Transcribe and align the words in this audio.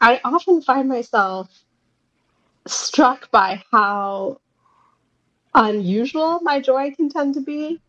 I 0.00 0.20
often 0.24 0.62
find 0.62 0.88
myself 0.88 1.48
struck 2.66 3.30
by 3.30 3.62
how 3.70 4.40
unusual 5.54 6.40
my 6.42 6.60
joy 6.60 6.92
can 6.94 7.08
tend 7.08 7.34
to 7.34 7.40
be, 7.40 7.80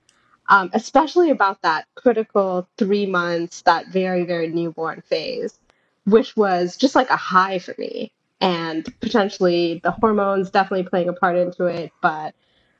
um, 0.49 0.69
especially 0.73 1.29
about 1.29 1.61
that 1.61 1.85
critical 1.95 2.67
three 2.77 3.05
months, 3.05 3.61
that 3.63 3.87
very, 3.89 4.23
very 4.23 4.47
newborn 4.47 5.01
phase, 5.01 5.59
which 6.05 6.35
was 6.35 6.77
just 6.77 6.95
like 6.95 7.09
a 7.09 7.15
high 7.15 7.59
for 7.59 7.75
me. 7.77 8.11
And 8.41 8.87
potentially 9.01 9.81
the 9.83 9.91
hormones 9.91 10.49
definitely 10.49 10.89
playing 10.89 11.09
a 11.09 11.13
part 11.13 11.35
into 11.35 11.65
it, 11.65 11.91
but 12.01 12.33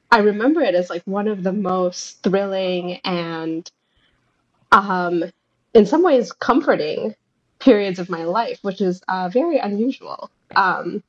I 0.10 0.20
remember 0.20 0.62
it 0.62 0.74
as 0.74 0.90
like 0.90 1.04
one 1.04 1.28
of 1.28 1.44
the 1.44 1.52
most 1.52 2.24
thrilling 2.24 2.96
and 3.04 3.70
um, 4.72 5.26
in 5.74 5.86
some 5.86 6.02
ways 6.02 6.32
comforting 6.32 7.14
periods 7.60 8.00
of 8.00 8.10
my 8.10 8.24
life, 8.24 8.60
which 8.62 8.82
is 8.82 9.02
uh, 9.08 9.30
very 9.30 9.58
unusual, 9.58 10.30
um, 10.56 11.04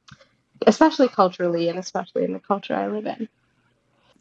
especially 0.67 1.09
culturally 1.09 1.69
and 1.69 1.79
especially 1.79 2.25
in 2.25 2.33
the 2.33 2.41
culture 2.41 2.75
I 2.75 2.89
live 2.89 3.07
in. 3.07 3.29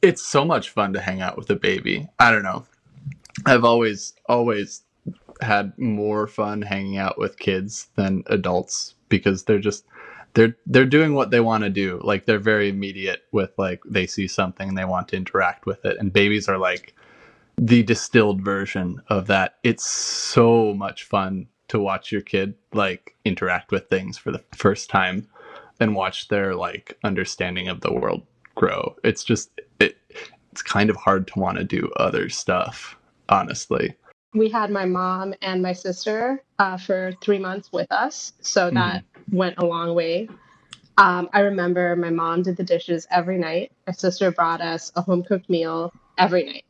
It's 0.01 0.25
so 0.25 0.45
much 0.45 0.69
fun 0.69 0.93
to 0.93 1.01
hang 1.01 1.21
out 1.21 1.37
with 1.37 1.49
a 1.49 1.55
baby. 1.55 2.07
I 2.19 2.31
don't 2.31 2.43
know. 2.43 2.65
I've 3.45 3.63
always 3.63 4.13
always 4.27 4.83
had 5.41 5.77
more 5.77 6.27
fun 6.27 6.61
hanging 6.61 6.97
out 6.97 7.17
with 7.17 7.39
kids 7.39 7.87
than 7.95 8.23
adults 8.27 8.95
because 9.09 9.43
they're 9.43 9.59
just 9.59 9.85
they're 10.33 10.55
they're 10.65 10.85
doing 10.85 11.13
what 11.13 11.31
they 11.31 11.39
want 11.39 11.63
to 11.63 11.69
do. 11.69 11.99
Like 12.03 12.25
they're 12.25 12.39
very 12.39 12.69
immediate 12.69 13.23
with 13.31 13.51
like 13.57 13.81
they 13.85 14.07
see 14.07 14.27
something 14.27 14.69
and 14.69 14.77
they 14.77 14.85
want 14.85 15.09
to 15.09 15.17
interact 15.17 15.65
with 15.65 15.83
it. 15.85 15.97
And 15.99 16.13
babies 16.13 16.47
are 16.47 16.57
like 16.57 16.95
the 17.57 17.83
distilled 17.83 18.41
version 18.41 19.01
of 19.09 19.27
that. 19.27 19.55
It's 19.63 19.85
so 19.85 20.73
much 20.73 21.03
fun 21.03 21.47
to 21.69 21.79
watch 21.79 22.11
your 22.11 22.21
kid 22.21 22.53
like 22.73 23.15
interact 23.25 23.71
with 23.71 23.89
things 23.89 24.17
for 24.17 24.31
the 24.31 24.43
first 24.55 24.89
time 24.89 25.27
and 25.79 25.95
watch 25.95 26.27
their 26.27 26.55
like 26.55 26.97
understanding 27.03 27.67
of 27.67 27.81
the 27.81 27.93
world 27.93 28.25
grow. 28.55 28.95
It's 29.03 29.23
just 29.23 29.49
it 29.79 29.97
it's 30.51 30.61
kind 30.61 30.89
of 30.89 30.95
hard 30.95 31.27
to 31.27 31.39
want 31.39 31.57
to 31.57 31.63
do 31.63 31.89
other 31.97 32.29
stuff, 32.29 32.97
honestly. 33.29 33.95
We 34.33 34.49
had 34.49 34.69
my 34.69 34.85
mom 34.85 35.33
and 35.41 35.61
my 35.61 35.73
sister 35.73 36.43
uh, 36.59 36.77
for 36.77 37.13
three 37.21 37.39
months 37.39 37.71
with 37.71 37.91
us, 37.91 38.33
so 38.41 38.69
that 38.71 39.03
mm-hmm. 39.03 39.35
went 39.35 39.57
a 39.57 39.65
long 39.65 39.95
way. 39.95 40.29
Um, 40.97 41.29
I 41.33 41.39
remember 41.41 41.95
my 41.95 42.09
mom 42.09 42.43
did 42.43 42.57
the 42.57 42.63
dishes 42.63 43.07
every 43.09 43.37
night. 43.37 43.71
My 43.87 43.93
sister 43.93 44.31
brought 44.31 44.61
us 44.61 44.91
a 44.95 45.01
home 45.01 45.23
cooked 45.23 45.49
meal 45.49 45.93
every 46.17 46.43
night. 46.43 46.65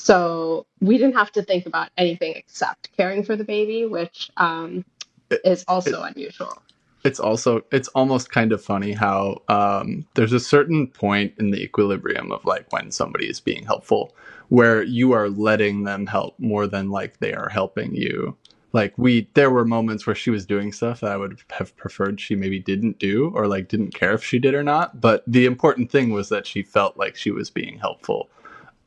So 0.00 0.64
we 0.80 0.96
didn't 0.96 1.16
have 1.16 1.32
to 1.32 1.42
think 1.42 1.66
about 1.66 1.90
anything 1.98 2.32
except 2.36 2.96
caring 2.96 3.24
for 3.24 3.34
the 3.34 3.42
baby, 3.42 3.84
which 3.84 4.30
um, 4.36 4.84
it, 5.28 5.40
is 5.44 5.64
also 5.66 6.04
it, 6.04 6.14
unusual. 6.14 6.62
It's 7.02 7.18
also 7.18 7.62
it's 7.72 7.88
almost 7.88 8.30
kind 8.30 8.52
of 8.52 8.62
funny 8.62 8.92
how 8.92 9.42
um, 9.48 10.06
there's 10.14 10.32
a 10.32 10.38
certain 10.38 10.86
point 10.86 11.34
in 11.38 11.50
the 11.50 11.60
equilibrium 11.60 12.30
of 12.30 12.44
like 12.44 12.72
when 12.72 12.92
somebody 12.92 13.28
is 13.28 13.40
being 13.40 13.66
helpful, 13.66 14.14
where 14.50 14.84
you 14.84 15.10
are 15.10 15.28
letting 15.28 15.82
them 15.82 16.06
help 16.06 16.38
more 16.38 16.68
than 16.68 16.90
like 16.90 17.18
they 17.18 17.34
are 17.34 17.48
helping 17.48 17.92
you. 17.92 18.36
Like 18.72 18.94
we, 18.98 19.28
there 19.34 19.50
were 19.50 19.64
moments 19.64 20.06
where 20.06 20.14
she 20.14 20.30
was 20.30 20.46
doing 20.46 20.70
stuff 20.70 21.00
that 21.00 21.10
I 21.10 21.16
would 21.16 21.40
have 21.50 21.76
preferred 21.76 22.20
she 22.20 22.36
maybe 22.36 22.60
didn't 22.60 23.00
do 23.00 23.32
or 23.34 23.48
like 23.48 23.66
didn't 23.66 23.94
care 23.94 24.12
if 24.12 24.22
she 24.22 24.38
did 24.38 24.54
or 24.54 24.62
not. 24.62 25.00
But 25.00 25.24
the 25.26 25.44
important 25.44 25.90
thing 25.90 26.10
was 26.10 26.28
that 26.28 26.46
she 26.46 26.62
felt 26.62 26.96
like 26.96 27.16
she 27.16 27.32
was 27.32 27.50
being 27.50 27.78
helpful 27.80 28.30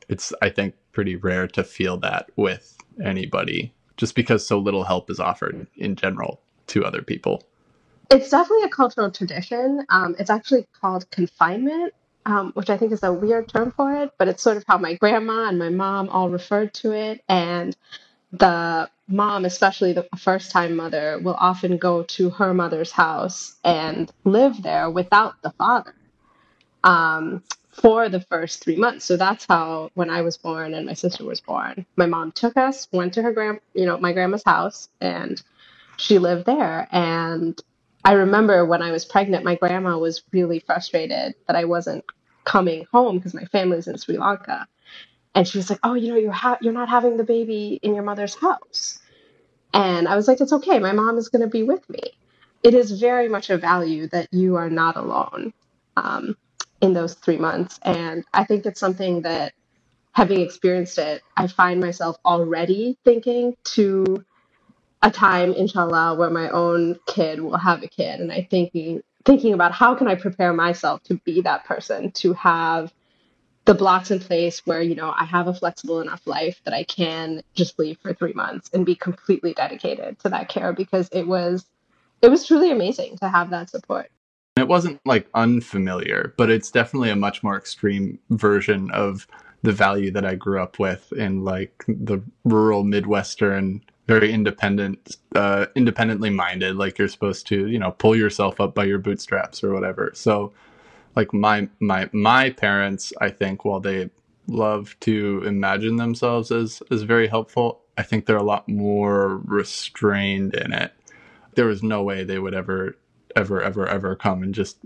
it's 0.08 0.32
I 0.42 0.50
think 0.50 0.74
pretty 0.92 1.16
rare 1.16 1.46
to 1.48 1.64
feel 1.64 1.96
that 1.98 2.30
with 2.36 2.76
anybody 3.04 3.72
just 3.96 4.14
because 4.14 4.46
so 4.46 4.58
little 4.58 4.84
help 4.84 5.10
is 5.10 5.20
offered 5.20 5.66
in 5.76 5.96
general 5.96 6.40
to 6.66 6.84
other 6.84 7.02
people. 7.02 7.42
It's 8.10 8.30
definitely 8.30 8.64
a 8.64 8.68
cultural 8.68 9.10
tradition. 9.10 9.86
Um, 9.88 10.16
it's 10.18 10.30
actually 10.30 10.66
called 10.80 11.10
confinement, 11.10 11.94
um, 12.26 12.52
which 12.54 12.68
I 12.68 12.76
think 12.76 12.92
is 12.92 13.02
a 13.02 13.12
weird 13.12 13.48
term 13.48 13.70
for 13.70 13.94
it, 13.94 14.10
but 14.18 14.28
it's 14.28 14.42
sort 14.42 14.56
of 14.56 14.64
how 14.66 14.78
my 14.78 14.94
grandma 14.94 15.48
and 15.48 15.58
my 15.58 15.70
mom 15.70 16.08
all 16.08 16.28
referred 16.28 16.74
to 16.74 16.92
it. 16.92 17.22
And 17.28 17.76
the 18.32 18.90
mom, 19.08 19.44
especially 19.44 19.92
the 19.92 20.08
first 20.18 20.50
time 20.50 20.76
mother, 20.76 21.18
will 21.22 21.36
often 21.38 21.76
go 21.76 22.02
to 22.02 22.30
her 22.30 22.52
mother's 22.52 22.90
house 22.90 23.56
and 23.64 24.10
live 24.24 24.62
there 24.62 24.90
without 24.90 25.40
the 25.42 25.50
father. 25.50 25.94
Um, 26.84 27.42
for 27.72 28.08
the 28.08 28.20
first 28.20 28.62
three 28.64 28.76
months. 28.76 29.04
So 29.06 29.16
that's 29.16 29.46
how 29.48 29.90
when 29.94 30.10
I 30.10 30.22
was 30.22 30.36
born 30.38 30.74
and 30.74 30.86
my 30.86 30.94
sister 30.94 31.24
was 31.24 31.40
born, 31.40 31.86
my 31.96 32.06
mom 32.06 32.32
took 32.32 32.56
us, 32.56 32.88
went 32.92 33.14
to 33.14 33.22
her 33.22 33.32
grand, 33.32 33.60
you 33.74 33.86
know, 33.86 33.98
my 33.98 34.12
grandma's 34.12 34.44
house, 34.44 34.88
and 35.00 35.42
she 35.96 36.18
lived 36.18 36.46
there. 36.46 36.88
And 36.92 37.60
I 38.04 38.12
remember 38.14 38.66
when 38.66 38.82
I 38.82 38.92
was 38.92 39.04
pregnant, 39.04 39.44
my 39.44 39.56
grandma 39.56 39.98
was 39.98 40.22
really 40.32 40.60
frustrated 40.60 41.34
that 41.46 41.56
I 41.56 41.64
wasn't 41.64 42.04
coming 42.44 42.86
home 42.92 43.18
because 43.18 43.34
my 43.34 43.44
family's 43.46 43.88
in 43.88 43.98
Sri 43.98 44.18
Lanka. 44.18 44.66
And 45.34 45.48
she 45.48 45.58
was 45.58 45.70
like, 45.70 45.80
"Oh, 45.84 45.94
you 45.94 46.10
know, 46.12 46.18
you're 46.18 46.32
ha- 46.32 46.58
you're 46.60 46.72
not 46.74 46.90
having 46.90 47.16
the 47.16 47.24
baby 47.24 47.80
in 47.82 47.94
your 47.94 48.04
mother's 48.04 48.34
house." 48.34 48.98
And 49.74 50.08
I 50.08 50.16
was 50.16 50.28
like, 50.28 50.40
"It's 50.40 50.52
okay. 50.54 50.78
My 50.78 50.92
mom 50.92 51.18
is 51.18 51.28
going 51.30 51.42
to 51.42 51.48
be 51.48 51.62
with 51.62 51.88
me." 51.90 52.00
It 52.62 52.74
is 52.74 52.92
very 52.92 53.28
much 53.28 53.50
a 53.50 53.58
value 53.58 54.08
that 54.08 54.28
you 54.32 54.56
are 54.56 54.70
not 54.70 54.96
alone. 54.96 55.52
Um, 55.96 56.36
in 56.82 56.92
those 56.92 57.14
three 57.14 57.38
months. 57.38 57.80
And 57.82 58.24
I 58.34 58.44
think 58.44 58.66
it's 58.66 58.80
something 58.80 59.22
that, 59.22 59.54
having 60.14 60.40
experienced 60.40 60.98
it, 60.98 61.22
I 61.38 61.46
find 61.46 61.80
myself 61.80 62.18
already 62.26 62.98
thinking 63.02 63.56
to 63.76 64.22
a 65.00 65.10
time, 65.10 65.54
inshallah, 65.54 66.16
where 66.16 66.28
my 66.28 66.50
own 66.50 66.98
kid 67.06 67.40
will 67.40 67.56
have 67.56 67.82
a 67.82 67.88
kid. 67.88 68.20
And 68.20 68.30
I 68.30 68.46
thinking 68.50 69.00
thinking 69.24 69.54
about 69.54 69.72
how 69.72 69.94
can 69.94 70.08
I 70.08 70.16
prepare 70.16 70.52
myself 70.52 71.02
to 71.04 71.14
be 71.24 71.42
that 71.42 71.64
person, 71.64 72.10
to 72.12 72.32
have 72.34 72.92
the 73.64 73.74
blocks 73.74 74.10
in 74.10 74.18
place 74.18 74.66
where, 74.66 74.82
you 74.82 74.96
know, 74.96 75.14
I 75.16 75.24
have 75.24 75.46
a 75.46 75.54
flexible 75.54 76.00
enough 76.00 76.26
life 76.26 76.60
that 76.64 76.74
I 76.74 76.82
can 76.82 77.42
just 77.54 77.78
leave 77.78 77.98
for 78.02 78.12
three 78.12 78.32
months 78.32 78.70
and 78.72 78.84
be 78.84 78.96
completely 78.96 79.54
dedicated 79.54 80.18
to 80.20 80.30
that 80.30 80.48
care 80.48 80.72
because 80.72 81.08
it 81.12 81.26
was 81.26 81.64
it 82.20 82.30
was 82.30 82.46
truly 82.46 82.70
amazing 82.70 83.18
to 83.18 83.28
have 83.28 83.50
that 83.50 83.70
support. 83.70 84.10
It 84.62 84.68
wasn't 84.68 85.00
like 85.04 85.26
unfamiliar, 85.34 86.34
but 86.38 86.48
it's 86.48 86.70
definitely 86.70 87.10
a 87.10 87.16
much 87.16 87.42
more 87.42 87.56
extreme 87.56 88.20
version 88.30 88.92
of 88.92 89.26
the 89.62 89.72
value 89.72 90.12
that 90.12 90.24
I 90.24 90.36
grew 90.36 90.62
up 90.62 90.78
with 90.78 91.12
in 91.14 91.42
like 91.44 91.84
the 91.88 92.22
rural 92.44 92.84
Midwestern, 92.84 93.82
very 94.06 94.32
independent, 94.32 95.16
uh, 95.34 95.66
independently 95.74 96.30
minded. 96.30 96.76
Like 96.76 96.96
you're 96.96 97.08
supposed 97.08 97.48
to, 97.48 97.66
you 97.66 97.78
know, 97.80 97.90
pull 97.90 98.14
yourself 98.14 98.60
up 98.60 98.72
by 98.72 98.84
your 98.84 98.98
bootstraps 98.98 99.64
or 99.64 99.74
whatever. 99.74 100.12
So, 100.14 100.52
like 101.16 101.34
my 101.34 101.68
my 101.80 102.08
my 102.12 102.50
parents, 102.50 103.12
I 103.20 103.30
think, 103.30 103.64
while 103.64 103.80
they 103.80 104.10
love 104.46 104.96
to 105.00 105.42
imagine 105.44 105.96
themselves 105.96 106.52
as 106.52 106.84
as 106.92 107.02
very 107.02 107.26
helpful, 107.26 107.80
I 107.98 108.04
think 108.04 108.26
they're 108.26 108.36
a 108.36 108.44
lot 108.44 108.68
more 108.68 109.38
restrained 109.44 110.54
in 110.54 110.72
it. 110.72 110.92
There 111.54 111.66
was 111.66 111.82
no 111.82 112.04
way 112.04 112.22
they 112.22 112.38
would 112.38 112.54
ever 112.54 112.96
ever 113.36 113.62
ever 113.62 113.86
ever 113.86 114.16
come 114.16 114.42
and 114.42 114.54
just 114.54 114.78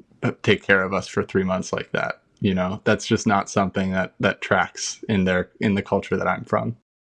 take 0.42 0.62
care 0.62 0.82
of 0.82 0.92
us 0.92 1.06
for 1.06 1.22
three 1.22 1.44
months 1.44 1.72
like 1.72 1.92
that 1.92 2.22
you 2.40 2.54
know? 2.54 2.80
That's 2.84 3.06
just 3.06 3.26
not 3.26 3.50
something 3.50 3.92
that 3.92 4.14
that 4.20 4.40
tracks 4.40 5.04
in 5.08 5.24
their 5.24 5.50
in 5.60 5.74
the 5.74 5.82
culture 5.82 6.16
that 6.16 6.28
i'm 6.28 6.44
from. 6.44 6.76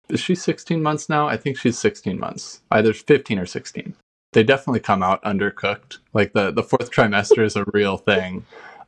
Is 0.10 0.22
she 0.22 0.36
16 0.36 0.82
months 0.82 1.10
now? 1.10 1.28
I 1.28 1.36
think 1.36 1.58
she's 1.58 1.78
16 1.78 2.18
months. 2.18 2.62
Either 2.72 2.94
15 2.94 3.40
or 3.40 3.46
16 3.46 3.96
they 4.34 4.44
definitely 4.44 4.82
come 4.82 5.02
out 5.02 5.24
undercooked. 5.24 5.98
Like 6.14 6.34
the 6.34 6.52
the 6.52 6.64
fourth 6.64 6.92
trimester 6.92 7.44
is 7.44 7.56
a 7.56 7.66
real 7.74 7.98
thing. 7.98 8.46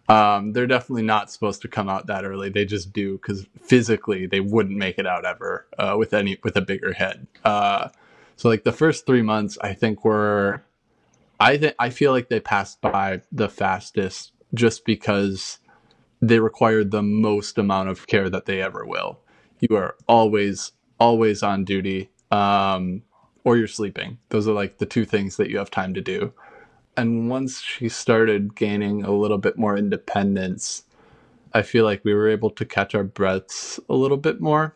Um, 0.07 0.53
they're 0.53 0.67
definitely 0.67 1.03
not 1.03 1.31
supposed 1.31 1.61
to 1.61 1.67
come 1.67 1.87
out 1.87 2.07
that 2.07 2.25
early. 2.25 2.49
They 2.49 2.65
just 2.65 2.91
do 2.91 3.13
because 3.13 3.45
physically 3.61 4.25
they 4.25 4.39
wouldn't 4.39 4.77
make 4.77 4.97
it 4.97 5.05
out 5.05 5.25
ever 5.25 5.67
uh, 5.77 5.95
with 5.97 6.13
any 6.13 6.37
with 6.43 6.57
a 6.57 6.61
bigger 6.61 6.93
head. 6.93 7.27
Uh, 7.45 7.89
so 8.39 8.47
like 8.47 8.63
the 8.63 8.71
first 8.71 9.05
three 9.05 9.21
months 9.21 9.57
i 9.61 9.73
think 9.73 10.05
were 10.05 10.63
I 11.39 11.57
think 11.57 11.75
I 11.79 11.89
feel 11.89 12.11
like 12.11 12.29
they 12.29 12.39
passed 12.39 12.81
by 12.81 13.21
the 13.31 13.49
fastest 13.49 14.33
just 14.53 14.85
because 14.85 15.59
they 16.21 16.39
required 16.39 16.91
the 16.91 17.03
most 17.03 17.57
amount 17.57 17.89
of 17.89 18.07
care 18.07 18.29
that 18.29 18.45
they 18.45 18.61
ever 18.61 18.85
will. 18.85 19.19
You 19.59 19.75
are 19.75 19.95
always 20.07 20.73
always 20.99 21.41
on 21.43 21.63
duty, 21.63 22.09
um, 22.29 23.03
or 23.43 23.57
you're 23.57 23.67
sleeping. 23.67 24.17
Those 24.29 24.47
are 24.47 24.53
like 24.53 24.79
the 24.79 24.85
two 24.85 25.05
things 25.05 25.37
that 25.37 25.49
you 25.49 25.57
have 25.57 25.71
time 25.71 25.93
to 25.93 26.01
do. 26.01 26.33
And 26.97 27.29
once 27.29 27.61
she 27.61 27.87
started 27.87 28.55
gaining 28.55 29.05
a 29.05 29.11
little 29.11 29.37
bit 29.37 29.57
more 29.57 29.77
independence, 29.77 30.83
I 31.53 31.61
feel 31.61 31.85
like 31.85 32.03
we 32.03 32.13
were 32.13 32.27
able 32.27 32.49
to 32.51 32.65
catch 32.65 32.93
our 32.93 33.05
breaths 33.05 33.79
a 33.87 33.93
little 33.93 34.17
bit 34.17 34.41
more. 34.41 34.75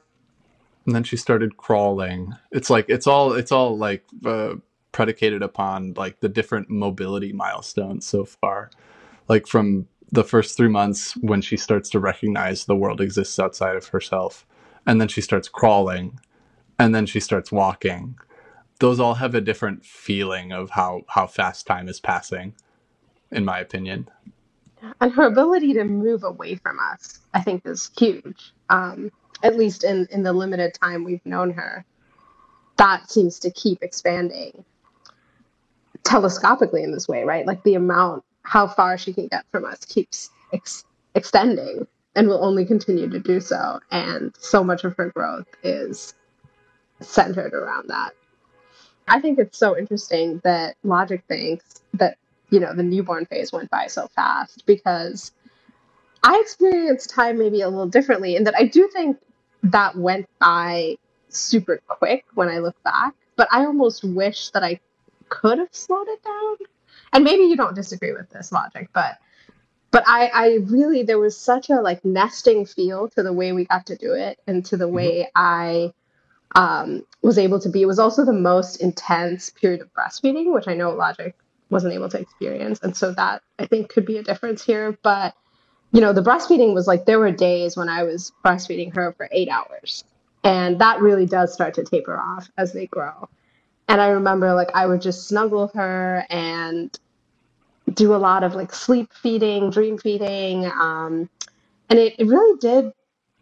And 0.85 0.95
then 0.95 1.03
she 1.03 1.17
started 1.17 1.57
crawling. 1.57 2.33
It's 2.51 2.69
like 2.69 2.85
it's 2.87 3.07
all 3.07 3.33
it's 3.33 3.51
all 3.51 3.77
like 3.77 4.05
uh, 4.25 4.55
predicated 4.93 5.43
upon 5.43 5.93
like 5.97 6.21
the 6.21 6.29
different 6.29 6.69
mobility 6.69 7.33
milestones 7.33 8.05
so 8.07 8.25
far. 8.25 8.71
Like 9.29 9.47
from 9.47 9.87
the 10.11 10.23
first 10.23 10.55
three 10.57 10.69
months 10.69 11.13
when 11.17 11.41
she 11.41 11.57
starts 11.57 11.89
to 11.91 11.99
recognize 11.99 12.65
the 12.65 12.75
world 12.75 13.01
exists 13.01 13.39
outside 13.39 13.75
of 13.75 13.87
herself, 13.87 14.45
and 14.87 15.01
then 15.01 15.09
she 15.09 15.21
starts 15.21 15.49
crawling, 15.49 16.19
and 16.79 16.95
then 16.95 17.05
she 17.07 17.19
starts 17.19 17.51
walking. 17.51 18.15
those 18.79 18.99
all 18.99 19.15
have 19.15 19.35
a 19.35 19.41
different 19.41 19.85
feeling 19.85 20.51
of 20.51 20.71
how 20.71 21.01
how 21.07 21.27
fast 21.27 21.65
time 21.67 21.87
is 21.89 21.99
passing, 21.99 22.53
in 23.31 23.45
my 23.45 23.59
opinion. 23.59 24.09
And 25.01 25.13
her 25.13 25.25
ability 25.25 25.73
to 25.75 25.85
move 25.85 26.23
away 26.23 26.55
from 26.55 26.77
us, 26.91 27.19
I 27.33 27.41
think, 27.41 27.65
is 27.65 27.89
huge. 27.97 28.53
Um, 28.69 29.11
at 29.43 29.57
least 29.57 29.83
in 29.83 30.07
in 30.11 30.23
the 30.23 30.33
limited 30.33 30.73
time 30.75 31.03
we've 31.05 31.25
known 31.25 31.51
her, 31.51 31.85
that 32.77 33.09
seems 33.09 33.39
to 33.39 33.51
keep 33.51 33.83
expanding 33.83 34.65
telescopically 36.13 36.83
in 36.83 36.91
this 36.91 37.07
way, 37.07 37.23
right? 37.23 37.45
Like 37.45 37.63
the 37.63 37.73
amount, 37.73 38.23
how 38.43 38.67
far 38.67 38.97
she 38.97 39.13
can 39.13 39.27
get 39.27 39.45
from 39.51 39.65
us 39.65 39.83
keeps 39.85 40.29
ex- 40.53 40.85
extending 41.15 41.87
and 42.15 42.27
will 42.27 42.43
only 42.43 42.65
continue 42.65 43.09
to 43.09 43.19
do 43.19 43.39
so. 43.39 43.79
And 43.89 44.35
so 44.37 44.63
much 44.63 44.83
of 44.83 44.95
her 44.97 45.09
growth 45.09 45.47
is 45.63 46.13
centered 46.99 47.53
around 47.53 47.89
that. 47.89 48.11
I 49.07 49.19
think 49.19 49.39
it's 49.39 49.57
so 49.57 49.77
interesting 49.77 50.39
that 50.43 50.75
Logic 50.83 51.23
thinks 51.27 51.81
that, 51.95 52.17
you 52.51 52.59
know, 52.59 52.73
the 52.75 52.83
newborn 52.83 53.25
phase 53.25 53.51
went 53.51 53.71
by 53.71 53.87
so 53.87 54.07
fast 54.15 54.65
because 54.67 55.31
I 56.23 56.39
experienced 56.39 57.09
time 57.09 57.39
maybe 57.39 57.61
a 57.61 57.69
little 57.69 57.87
differently 57.87 58.35
in 58.35 58.43
that 58.43 58.55
I 58.55 58.65
do 58.65 58.87
think 58.93 59.17
that 59.63 59.97
went 59.97 60.29
by 60.39 60.97
super 61.29 61.81
quick 61.87 62.23
when 62.35 62.49
I 62.49 62.59
look 62.59 62.81
back, 62.83 63.15
but 63.35 63.47
I 63.51 63.65
almost 63.65 64.03
wish 64.03 64.51
that 64.51 64.63
I 64.63 64.79
could 65.33 65.57
have 65.57 65.73
slowed 65.73 66.07
it 66.07 66.23
down. 66.23 66.55
And 67.11 67.23
maybe 67.23 67.43
you 67.43 67.55
don't 67.55 67.75
disagree 67.75 68.13
with 68.13 68.29
this 68.29 68.51
logic, 68.51 68.89
but 68.93 69.17
but 69.91 70.03
I, 70.07 70.31
I 70.33 70.57
really 70.65 71.03
there 71.03 71.19
was 71.19 71.37
such 71.37 71.69
a 71.69 71.75
like 71.75 72.03
nesting 72.05 72.65
feel 72.65 73.09
to 73.09 73.23
the 73.23 73.33
way 73.33 73.51
we 73.51 73.65
got 73.65 73.85
to 73.87 73.95
do 73.95 74.13
it 74.13 74.39
and 74.47 74.65
to 74.65 74.77
the 74.77 74.85
mm-hmm. 74.85 74.95
way 74.95 75.29
I 75.35 75.93
um, 76.55 77.05
was 77.21 77.37
able 77.37 77.59
to 77.59 77.69
be. 77.69 77.81
It 77.81 77.87
was 77.87 77.99
also 77.99 78.25
the 78.25 78.33
most 78.33 78.77
intense 78.77 79.49
period 79.49 79.81
of 79.81 79.93
breastfeeding, 79.93 80.53
which 80.53 80.67
I 80.67 80.75
know 80.75 80.91
Logic 80.91 81.35
wasn't 81.69 81.93
able 81.93 82.09
to 82.09 82.19
experience, 82.19 82.79
and 82.81 82.95
so 82.95 83.11
that 83.13 83.41
I 83.57 83.65
think 83.65 83.89
could 83.89 84.05
be 84.05 84.17
a 84.17 84.23
difference 84.23 84.63
here. 84.63 84.97
But 85.03 85.35
you 85.91 86.01
know, 86.01 86.13
the 86.13 86.21
breastfeeding 86.21 86.73
was 86.73 86.87
like 86.87 87.05
there 87.05 87.19
were 87.19 87.31
days 87.31 87.75
when 87.75 87.89
I 87.89 88.03
was 88.03 88.31
breastfeeding 88.43 88.95
her 88.95 89.13
for 89.13 89.29
eight 89.31 89.49
hours, 89.49 90.03
and 90.43 90.79
that 90.79 91.01
really 91.01 91.25
does 91.25 91.53
start 91.53 91.73
to 91.75 91.83
taper 91.83 92.19
off 92.19 92.49
as 92.57 92.73
they 92.73 92.87
grow. 92.87 93.29
And 93.87 94.01
I 94.01 94.07
remember 94.07 94.53
like 94.53 94.69
I 94.73 94.85
would 94.85 95.01
just 95.01 95.27
snuggle 95.27 95.63
with 95.63 95.73
her 95.73 96.25
and 96.29 96.97
do 97.93 98.15
a 98.15 98.17
lot 98.17 98.43
of 98.43 98.55
like 98.55 98.73
sleep 98.73 99.11
feeding, 99.13 99.69
dream 99.69 99.97
feeding. 99.97 100.65
Um, 100.65 101.29
and 101.89 101.99
it, 101.99 102.15
it 102.17 102.27
really 102.27 102.57
did 102.59 102.91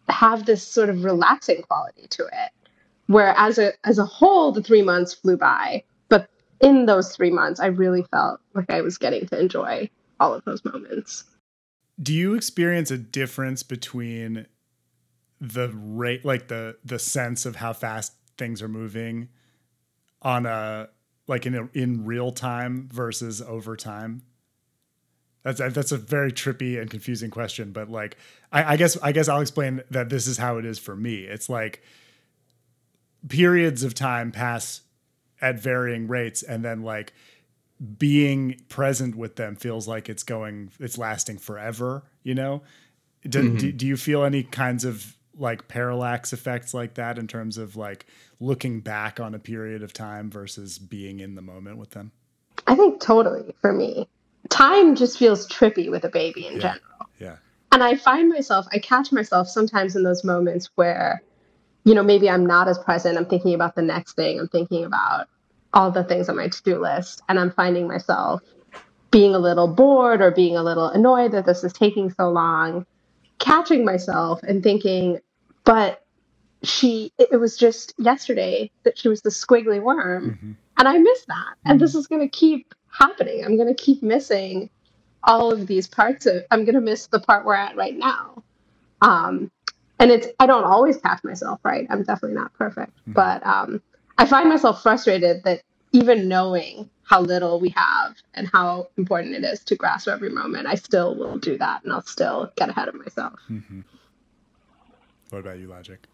have 0.09 0.45
this 0.45 0.63
sort 0.63 0.89
of 0.89 1.03
relaxing 1.03 1.61
quality 1.61 2.07
to 2.09 2.25
it. 2.25 2.51
Where 3.07 3.33
as 3.37 3.57
a 3.57 3.73
as 3.83 3.99
a 3.99 4.05
whole, 4.05 4.51
the 4.51 4.63
three 4.63 4.81
months 4.81 5.13
flew 5.13 5.37
by. 5.37 5.83
But 6.09 6.29
in 6.59 6.85
those 6.85 7.15
three 7.15 7.31
months, 7.31 7.59
I 7.59 7.67
really 7.67 8.03
felt 8.11 8.39
like 8.53 8.69
I 8.69 8.81
was 8.81 8.97
getting 8.97 9.27
to 9.27 9.39
enjoy 9.39 9.89
all 10.19 10.33
of 10.33 10.43
those 10.45 10.63
moments. 10.63 11.25
Do 12.01 12.13
you 12.13 12.33
experience 12.35 12.89
a 12.89 12.97
difference 12.97 13.63
between 13.63 14.47
the 15.39 15.69
rate 15.69 16.23
like 16.23 16.47
the 16.47 16.77
the 16.85 16.99
sense 16.99 17.45
of 17.45 17.57
how 17.57 17.73
fast 17.73 18.13
things 18.37 18.61
are 18.61 18.69
moving 18.69 19.29
on 20.21 20.45
a 20.45 20.89
like 21.27 21.45
in 21.45 21.55
a, 21.55 21.69
in 21.73 22.05
real 22.05 22.31
time 22.31 22.89
versus 22.91 23.41
over 23.41 23.75
time? 23.75 24.23
That's 25.43 25.59
that's 25.59 25.91
a 25.91 25.97
very 25.97 26.31
trippy 26.31 26.79
and 26.79 26.89
confusing 26.89 27.31
question, 27.31 27.71
but 27.71 27.89
like 27.89 28.17
I, 28.51 28.73
I 28.73 28.77
guess 28.77 28.97
I 29.01 29.11
guess 29.11 29.27
I'll 29.27 29.41
explain 29.41 29.81
that 29.89 30.09
this 30.09 30.27
is 30.27 30.37
how 30.37 30.57
it 30.57 30.65
is 30.65 30.77
for 30.77 30.95
me. 30.95 31.23
It's 31.23 31.49
like 31.49 31.81
periods 33.27 33.83
of 33.83 33.95
time 33.95 34.31
pass 34.31 34.81
at 35.41 35.59
varying 35.59 36.07
rates, 36.07 36.43
and 36.43 36.63
then 36.63 36.83
like 36.83 37.13
being 37.97 38.61
present 38.69 39.15
with 39.15 39.35
them 39.35 39.55
feels 39.55 39.87
like 39.87 40.09
it's 40.09 40.21
going 40.21 40.69
it's 40.79 40.99
lasting 40.99 41.39
forever. 41.39 42.03
You 42.21 42.35
know, 42.35 42.61
do, 43.27 43.41
mm-hmm. 43.41 43.57
do, 43.57 43.71
do 43.71 43.87
you 43.87 43.97
feel 43.97 44.23
any 44.23 44.43
kinds 44.43 44.85
of 44.85 45.15
like 45.41 45.67
parallax 45.67 46.31
effects 46.31 46.73
like 46.73 46.93
that 46.93 47.17
in 47.17 47.27
terms 47.27 47.57
of 47.57 47.75
like 47.75 48.05
looking 48.39 48.79
back 48.79 49.19
on 49.19 49.33
a 49.33 49.39
period 49.39 49.83
of 49.83 49.91
time 49.91 50.29
versus 50.29 50.77
being 50.77 51.19
in 51.19 51.35
the 51.35 51.41
moment 51.41 51.77
with 51.77 51.91
them? 51.91 52.11
I 52.67 52.75
think 52.75 53.01
totally 53.01 53.55
for 53.59 53.73
me. 53.73 54.07
Time 54.49 54.95
just 54.95 55.17
feels 55.17 55.47
trippy 55.47 55.89
with 55.89 56.03
a 56.05 56.09
baby 56.09 56.45
in 56.45 56.53
yeah. 56.53 56.59
general. 56.59 57.09
Yeah. 57.19 57.35
And 57.71 57.83
I 57.83 57.95
find 57.95 58.29
myself, 58.29 58.67
I 58.71 58.79
catch 58.79 59.11
myself 59.11 59.47
sometimes 59.47 59.95
in 59.95 60.03
those 60.03 60.23
moments 60.23 60.69
where, 60.75 61.21
you 61.85 61.95
know, 61.95 62.03
maybe 62.03 62.29
I'm 62.29 62.45
not 62.45 62.67
as 62.67 62.77
present. 62.77 63.17
I'm 63.17 63.25
thinking 63.25 63.53
about 63.53 63.75
the 63.75 63.81
next 63.81 64.13
thing. 64.13 64.39
I'm 64.39 64.49
thinking 64.49 64.83
about 64.83 65.27
all 65.73 65.89
the 65.89 66.03
things 66.03 66.27
on 66.29 66.35
my 66.35 66.49
to 66.49 66.63
do 66.63 66.79
list. 66.79 67.21
And 67.29 67.39
I'm 67.39 67.51
finding 67.51 67.87
myself 67.87 68.41
being 69.09 69.33
a 69.33 69.39
little 69.39 69.67
bored 69.67 70.21
or 70.21 70.31
being 70.31 70.57
a 70.57 70.63
little 70.63 70.87
annoyed 70.87 71.31
that 71.31 71.45
this 71.45 71.63
is 71.63 71.73
taking 71.73 72.11
so 72.11 72.29
long, 72.29 72.85
catching 73.39 73.85
myself 73.85 74.43
and 74.43 74.61
thinking, 74.61 75.19
but 75.63 76.03
she 76.63 77.11
it 77.17 77.39
was 77.39 77.57
just 77.57 77.93
yesterday 77.97 78.69
that 78.83 78.97
she 78.97 79.07
was 79.07 79.21
the 79.21 79.29
squiggly 79.29 79.81
worm 79.81 80.31
mm-hmm. 80.31 80.51
and 80.77 80.87
i 80.87 80.97
miss 80.97 81.25
that 81.25 81.35
mm-hmm. 81.35 81.71
and 81.71 81.79
this 81.79 81.95
is 81.95 82.07
going 82.07 82.21
to 82.21 82.27
keep 82.27 82.73
happening 82.91 83.43
i'm 83.43 83.55
going 83.55 83.67
to 83.67 83.83
keep 83.83 84.03
missing 84.03 84.69
all 85.23 85.51
of 85.51 85.67
these 85.67 85.87
parts 85.87 86.25
of 86.25 86.43
i'm 86.51 86.63
going 86.63 86.75
to 86.75 86.81
miss 86.81 87.07
the 87.07 87.19
part 87.19 87.45
we're 87.45 87.55
at 87.55 87.75
right 87.75 87.97
now 87.97 88.43
um 89.01 89.49
and 89.99 90.11
it's 90.11 90.27
i 90.39 90.45
don't 90.45 90.63
always 90.63 90.97
catch 90.97 91.23
myself 91.23 91.59
right 91.63 91.87
i'm 91.89 92.03
definitely 92.03 92.35
not 92.35 92.53
perfect 92.53 92.91
mm-hmm. 92.97 93.13
but 93.13 93.45
um 93.45 93.81
i 94.17 94.25
find 94.25 94.47
myself 94.47 94.83
frustrated 94.83 95.43
that 95.43 95.61
even 95.93 96.27
knowing 96.27 96.89
how 97.03 97.19
little 97.19 97.59
we 97.59 97.69
have 97.69 98.15
and 98.35 98.47
how 98.47 98.87
important 98.97 99.35
it 99.35 99.43
is 99.43 99.63
to 99.63 99.75
grasp 99.75 100.07
every 100.07 100.29
moment 100.29 100.67
i 100.67 100.75
still 100.75 101.15
will 101.15 101.37
do 101.39 101.57
that 101.57 101.83
and 101.83 101.91
i'll 101.91 102.03
still 102.03 102.51
get 102.55 102.69
ahead 102.69 102.87
of 102.87 102.95
myself 102.95 103.39
mm-hmm. 103.49 103.81
What 105.31 105.39
about 105.39 105.59
you, 105.59 105.67
Logic? 105.67 106.05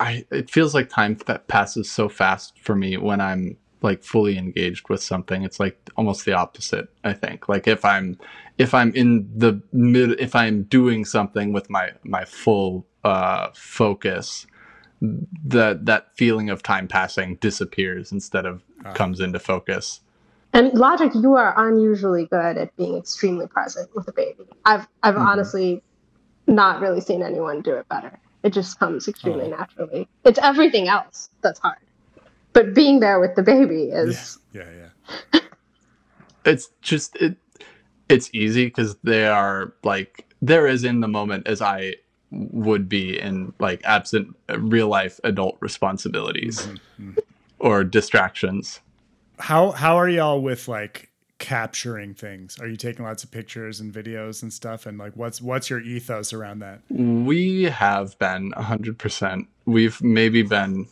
I 0.00 0.24
it 0.30 0.50
feels 0.50 0.72
like 0.74 0.88
time 0.88 1.18
that 1.26 1.46
passes 1.48 1.90
so 1.90 2.08
fast 2.08 2.58
for 2.60 2.74
me 2.74 2.96
when 2.96 3.20
I'm 3.20 3.56
like 3.82 4.02
fully 4.02 4.38
engaged 4.38 4.88
with 4.88 5.02
something. 5.02 5.42
It's 5.42 5.60
like 5.60 5.78
almost 5.96 6.24
the 6.24 6.32
opposite, 6.32 6.88
I 7.02 7.12
think. 7.12 7.48
Like 7.48 7.68
if 7.68 7.84
I'm 7.84 8.18
if 8.56 8.72
I'm 8.72 8.92
in 8.94 9.28
the 9.36 9.60
mid 9.72 10.18
if 10.20 10.34
I'm 10.34 10.62
doing 10.64 11.04
something 11.04 11.52
with 11.52 11.68
my 11.68 11.90
my 12.04 12.24
full 12.24 12.86
uh 13.02 13.48
focus, 13.52 14.46
that 15.00 15.84
that 15.86 16.16
feeling 16.16 16.50
of 16.50 16.62
time 16.62 16.88
passing 16.88 17.34
disappears 17.36 18.12
instead 18.12 18.46
of 18.46 18.62
uh, 18.84 18.92
comes 18.92 19.20
into 19.20 19.40
focus. 19.40 20.00
And 20.52 20.72
Logic, 20.72 21.12
you 21.16 21.34
are 21.34 21.68
unusually 21.68 22.26
good 22.26 22.56
at 22.56 22.76
being 22.76 22.96
extremely 22.96 23.48
present 23.48 23.90
with 23.94 24.06
a 24.06 24.12
baby. 24.12 24.46
I've 24.64 24.86
I've 25.02 25.16
mm-hmm. 25.16 25.26
honestly 25.26 25.82
not 26.46 26.80
really 26.80 27.00
seen 27.00 27.22
anyone 27.22 27.62
do 27.62 27.74
it 27.74 27.88
better. 27.88 28.18
It 28.42 28.52
just 28.52 28.78
comes 28.78 29.08
extremely 29.08 29.46
oh. 29.46 29.56
naturally. 29.56 30.08
It's 30.24 30.38
everything 30.38 30.88
else 30.88 31.30
that's 31.40 31.58
hard. 31.58 31.78
But 32.52 32.74
being 32.74 33.00
there 33.00 33.18
with 33.18 33.34
the 33.34 33.42
baby 33.42 33.84
is 33.84 34.38
Yeah, 34.52 34.62
yeah. 34.70 34.88
yeah. 35.32 35.40
it's 36.44 36.68
just 36.82 37.16
it 37.16 37.36
it's 38.08 38.30
easy 38.32 38.70
cuz 38.70 38.96
they 39.02 39.26
are 39.26 39.72
like 39.82 40.26
they're 40.42 40.66
in 40.66 41.00
the 41.00 41.08
moment 41.08 41.48
as 41.48 41.62
I 41.62 41.94
would 42.30 42.88
be 42.88 43.18
in 43.18 43.52
like 43.58 43.80
absent 43.84 44.36
real 44.58 44.88
life 44.88 45.20
adult 45.24 45.56
responsibilities 45.60 46.60
mm-hmm. 46.60 47.10
mm-hmm. 47.10 47.18
or 47.58 47.82
distractions. 47.82 48.80
How 49.38 49.70
how 49.72 49.96
are 49.96 50.08
y'all 50.08 50.42
with 50.42 50.68
like 50.68 51.10
capturing 51.38 52.14
things? 52.14 52.58
Are 52.60 52.66
you 52.66 52.76
taking 52.76 53.04
lots 53.04 53.24
of 53.24 53.30
pictures 53.30 53.80
and 53.80 53.92
videos 53.92 54.42
and 54.42 54.52
stuff? 54.52 54.86
And 54.86 54.98
like, 54.98 55.12
what's 55.14 55.40
what's 55.40 55.68
your 55.70 55.80
ethos 55.80 56.32
around 56.32 56.60
that? 56.60 56.80
We 56.90 57.64
have 57.64 58.18
been 58.18 58.52
hundred 58.52 58.98
percent. 58.98 59.48
We've 59.66 60.00
maybe 60.02 60.42
been 60.42 60.86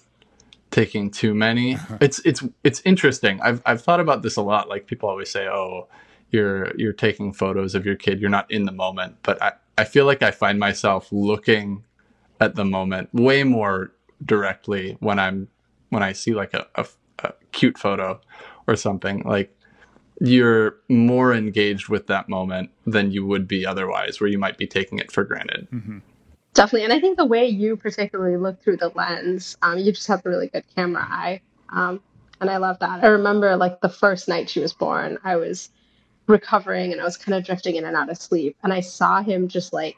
taking 0.71 1.11
too 1.11 1.35
many. 1.35 1.75
Uh-huh. 1.75 1.99
It's 2.01 2.21
it's 2.25 2.43
it's 2.65 2.83
interesting. 2.85 3.41
I've 3.43 3.63
I've 3.65 3.83
thought 3.83 4.01
about 4.01 4.23
this 4.23 4.37
a 4.37 4.43
lot. 4.43 4.69
Like 4.69 4.87
people 4.87 5.09
always 5.09 5.31
say, 5.31 5.47
"Oh, 5.47 5.89
you're 6.31 6.75
you're 6.77 6.93
taking 6.93 7.33
photos 7.33 7.75
of 7.75 7.87
your 7.87 7.97
kid. 7.97 8.21
You're 8.21 8.31
not 8.31 8.51
in 8.51 8.65
the 8.65 8.73
moment." 8.73 9.17
But 9.23 9.41
I 9.43 9.53
I 9.79 9.85
feel 9.85 10.07
like 10.07 10.23
I 10.23 10.31
find 10.31 10.59
myself 10.59 11.09
looking 11.13 11.85
at 12.41 12.57
the 12.57 12.65
moment 12.65 13.09
way 13.15 13.45
more 13.45 13.93
directly 14.25 14.97
when 15.01 15.19
I'm 15.19 15.49
when 15.91 16.03
I 16.03 16.13
see 16.13 16.35
like 16.35 16.55
a, 16.55 16.67
a, 16.75 16.87
a 17.21 17.33
cute 17.53 17.79
photo 17.79 18.21
or 18.67 18.77
something 18.77 19.23
like 19.25 19.55
you're 20.25 20.77
more 20.89 21.35
engaged 21.35 21.89
with 21.89 22.07
that 22.07 22.29
moment 22.29 22.71
than 22.87 23.11
you 23.11 23.27
would 23.27 23.49
be 23.49 23.67
otherwise, 23.67 24.21
where 24.21 24.31
you 24.31 24.39
might 24.39 24.57
be 24.57 24.69
taking 24.69 24.99
it 24.99 25.11
for 25.11 25.25
granted. 25.25 25.67
Mm-hmm. 25.73 25.99
Definitely. 26.55 26.85
And 26.85 26.93
I 26.93 27.01
think 27.01 27.17
the 27.17 27.25
way 27.25 27.49
you 27.49 27.77
particularly 27.77 28.37
look 28.37 28.63
through 28.63 28.77
the 28.77 28.91
lens, 28.91 29.57
um, 29.63 29.79
you 29.79 29.91
just 29.91 30.07
have 30.07 30.25
a 30.25 30.29
really 30.29 30.47
good 30.47 30.63
camera 30.77 31.03
eye. 31.03 31.41
Um, 31.71 32.01
and 32.41 32.49
I 32.51 32.59
love 32.59 32.79
that. 32.79 33.03
I 33.03 33.09
remember 33.09 33.57
like 33.57 33.81
the 33.81 33.89
first 33.89 34.29
night 34.29 34.49
she 34.49 34.61
was 34.61 34.73
born, 34.73 35.19
I 35.25 35.35
was 35.35 35.71
recovering 36.29 36.93
and 36.93 37.01
I 37.01 37.05
was 37.05 37.17
kind 37.17 37.37
of 37.37 37.45
drifting 37.45 37.75
in 37.75 37.85
and 37.85 37.97
out 37.97 38.09
of 38.09 38.17
sleep. 38.17 38.57
And 38.63 38.73
I 38.73 38.79
saw 38.79 39.23
him 39.23 39.49
just 39.49 39.73
like 39.73 39.97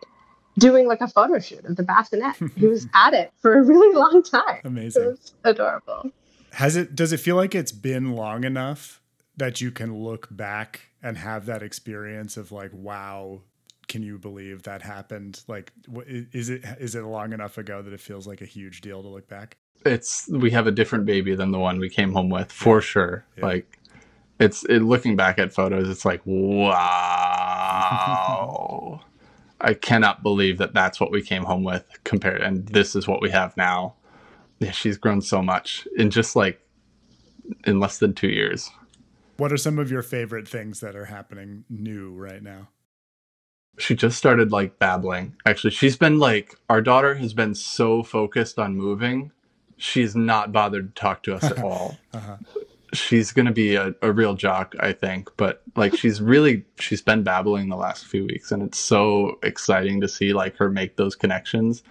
doing 0.59 0.87
like 0.87 1.03
a 1.03 1.09
photo 1.09 1.39
shoot 1.39 1.67
of 1.67 1.77
the 1.77 1.83
bassinet. 1.83 2.37
he 2.57 2.67
was 2.67 2.87
at 2.95 3.13
it 3.13 3.31
for 3.43 3.59
a 3.59 3.63
really 3.63 3.95
long 3.95 4.23
time. 4.23 4.61
Amazing. 4.65 5.03
It 5.03 5.07
was 5.07 5.35
adorable. 5.45 6.13
Has 6.53 6.77
it 6.77 6.95
does 6.95 7.13
it 7.13 7.19
feel 7.19 7.37
like 7.37 7.55
it's 7.55 7.73
been 7.73 8.13
long 8.13 8.45
enough 8.45 9.03
that 9.37 9.61
you 9.61 9.71
can 9.71 9.95
look 9.95 10.29
back 10.31 10.89
and 11.03 11.19
have 11.19 11.47
that 11.47 11.63
experience 11.63 12.37
of 12.37 12.53
like 12.53 12.71
wow, 12.73 13.41
can 13.89 14.03
you 14.03 14.19
believe 14.19 14.65
that 14.65 14.83
happened? 14.83 15.43
Like 15.49 15.73
is 16.07 16.51
it 16.51 16.65
is 16.79 16.95
it 16.95 17.03
long 17.03 17.33
enough 17.33 17.59
ago 17.59 17.83
that 17.83 17.93
it 17.93 18.01
feels 18.01 18.27
like 18.27 18.41
a 18.41 18.47
huge 18.47 18.81
deal 18.81 19.03
to 19.03 19.09
look 19.09 19.29
back? 19.29 19.57
It's 19.85 20.29
we 20.29 20.51
have 20.51 20.67
a 20.67 20.71
different 20.71 21.05
baby 21.05 21.35
than 21.35 21.51
the 21.51 21.59
one 21.59 21.79
we 21.79 21.91
came 21.91 22.13
home 22.13 22.31
with 22.31 22.51
for 22.53 22.81
sure. 22.81 23.25
Yeah. 23.37 23.47
Like 23.47 23.79
it's 24.41 24.65
it, 24.65 24.81
looking 24.81 25.15
back 25.17 25.39
at 25.39 25.53
photos 25.53 25.89
it's 25.89 26.05
like 26.05 26.21
wow. 26.25 26.61
I 29.61 29.75
cannot 29.75 30.23
believe 30.23 30.59
that 30.59 30.75
that's 30.75 31.01
what 31.01 31.11
we 31.11 31.23
came 31.23 31.45
home 31.45 31.65
with 31.65 31.85
compared 32.05 32.43
and 32.43 32.67
this 32.69 32.95
is 32.95 33.09
what 33.09 33.23
we 33.23 33.31
have 33.31 33.57
now. 33.57 33.95
Yeah, 34.61 34.71
she's 34.71 34.97
grown 34.99 35.21
so 35.21 35.43
much 35.43 35.89
in 35.97 36.11
just 36.11 36.37
like 36.37 36.61
in 37.67 37.81
less 37.81 37.99
than 37.99 38.15
2 38.15 38.29
years. 38.29 38.71
What 39.37 39.53
are 39.53 39.57
some 39.57 39.79
of 39.79 39.91
your 39.91 40.03
favorite 40.03 40.47
things 40.47 40.81
that 40.81 40.95
are 40.95 41.07
happening 41.07 41.65
new 41.69 42.13
right 42.13 42.43
now? 42.43 42.69
She 43.79 43.97
just 43.97 44.17
started 44.17 44.53
like 44.53 44.79
babbling. 44.79 45.35
Actually, 45.45 45.73
she's 45.73 45.97
been 45.97 46.19
like 46.21 46.55
our 46.71 46.81
daughter 46.81 47.15
has 47.17 47.35
been 47.35 47.55
so 47.55 48.05
focused 48.05 48.59
on 48.59 48.77
moving, 48.77 49.33
she's 49.77 50.15
not 50.15 50.53
bothered 50.53 50.95
to 50.95 51.01
talk 51.01 51.23
to 51.25 51.35
us 51.35 51.45
at 51.45 51.59
all. 51.63 51.97
uh-huh. 52.13 52.37
She's 52.93 53.33
gonna 53.33 53.53
be 53.53 53.75
a, 53.75 53.93
a 54.03 54.13
real 54.13 54.35
jock, 54.35 54.77
I 54.79 54.93
think. 54.93 55.29
But 55.37 55.63
like 55.75 55.97
she's 55.97 56.23
really 56.23 56.65
she's 56.79 57.03
been 57.03 57.25
babbling 57.25 57.69
the 57.69 57.77
last 57.77 58.07
few 58.07 58.25
weeks 58.27 58.53
and 58.53 58.63
it's 58.63 58.79
so 58.79 59.39
exciting 59.43 60.01
to 60.01 60.09
see 60.09 60.33
like 60.33 60.57
her 60.57 60.71
make 60.71 60.97
those 60.97 61.17
connections. 61.17 61.83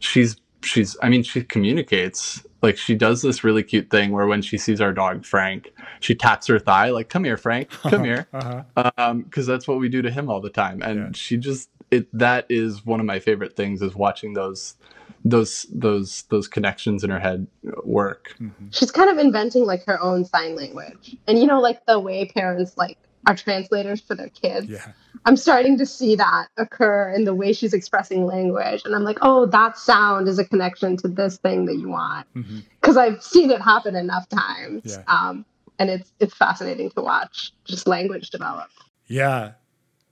She's 0.00 0.36
she's 0.64 0.96
i 1.02 1.08
mean 1.08 1.22
she 1.22 1.42
communicates 1.42 2.44
like 2.62 2.76
she 2.76 2.94
does 2.94 3.22
this 3.22 3.44
really 3.44 3.62
cute 3.62 3.90
thing 3.90 4.12
where 4.12 4.26
when 4.26 4.42
she 4.42 4.56
sees 4.58 4.80
our 4.80 4.92
dog 4.92 5.24
frank 5.24 5.72
she 6.00 6.14
taps 6.14 6.46
her 6.46 6.58
thigh 6.58 6.90
like 6.90 7.08
come 7.08 7.24
here 7.24 7.36
frank 7.36 7.70
come 7.82 8.04
here 8.04 8.26
uh-huh. 8.32 8.90
um 8.98 9.22
because 9.22 9.46
that's 9.46 9.68
what 9.68 9.78
we 9.78 9.88
do 9.88 10.02
to 10.02 10.10
him 10.10 10.30
all 10.30 10.40
the 10.40 10.50
time 10.50 10.82
and 10.82 10.98
yeah. 10.98 11.08
she 11.12 11.36
just 11.36 11.68
it 11.90 12.08
that 12.12 12.46
is 12.48 12.84
one 12.84 13.00
of 13.00 13.06
my 13.06 13.18
favorite 13.18 13.56
things 13.56 13.82
is 13.82 13.94
watching 13.94 14.32
those 14.32 14.76
those 15.24 15.66
those 15.72 16.22
those 16.24 16.46
connections 16.46 17.02
in 17.02 17.10
her 17.10 17.18
head 17.18 17.46
work 17.82 18.34
mm-hmm. 18.40 18.66
she's 18.70 18.90
kind 18.90 19.10
of 19.10 19.18
inventing 19.18 19.64
like 19.64 19.84
her 19.86 20.00
own 20.02 20.24
sign 20.24 20.54
language 20.54 21.16
and 21.26 21.38
you 21.38 21.46
know 21.46 21.60
like 21.60 21.84
the 21.86 21.98
way 21.98 22.26
parents 22.26 22.76
like 22.76 22.98
are 23.26 23.34
translators 23.34 24.00
for 24.00 24.14
their 24.14 24.28
kids 24.28 24.68
yeah 24.68 24.92
I'm 25.26 25.36
starting 25.36 25.78
to 25.78 25.86
see 25.86 26.16
that 26.16 26.48
occur 26.58 27.10
in 27.10 27.24
the 27.24 27.34
way 27.34 27.52
she's 27.52 27.72
expressing 27.72 28.26
language. 28.26 28.82
And 28.84 28.94
I'm 28.94 29.04
like, 29.04 29.18
oh, 29.22 29.46
that 29.46 29.78
sound 29.78 30.28
is 30.28 30.38
a 30.38 30.44
connection 30.44 30.96
to 30.98 31.08
this 31.08 31.38
thing 31.38 31.64
that 31.66 31.76
you 31.76 31.88
want. 31.88 32.26
Because 32.34 32.96
mm-hmm. 32.96 33.14
I've 33.14 33.22
seen 33.22 33.50
it 33.50 33.60
happen 33.60 33.96
enough 33.96 34.28
times. 34.28 34.82
Yeah. 34.84 35.02
Um, 35.06 35.46
and 35.78 35.90
it's 35.90 36.12
it's 36.20 36.34
fascinating 36.34 36.90
to 36.90 37.00
watch 37.00 37.52
just 37.64 37.88
language 37.88 38.30
develop. 38.30 38.68
Yeah. 39.06 39.52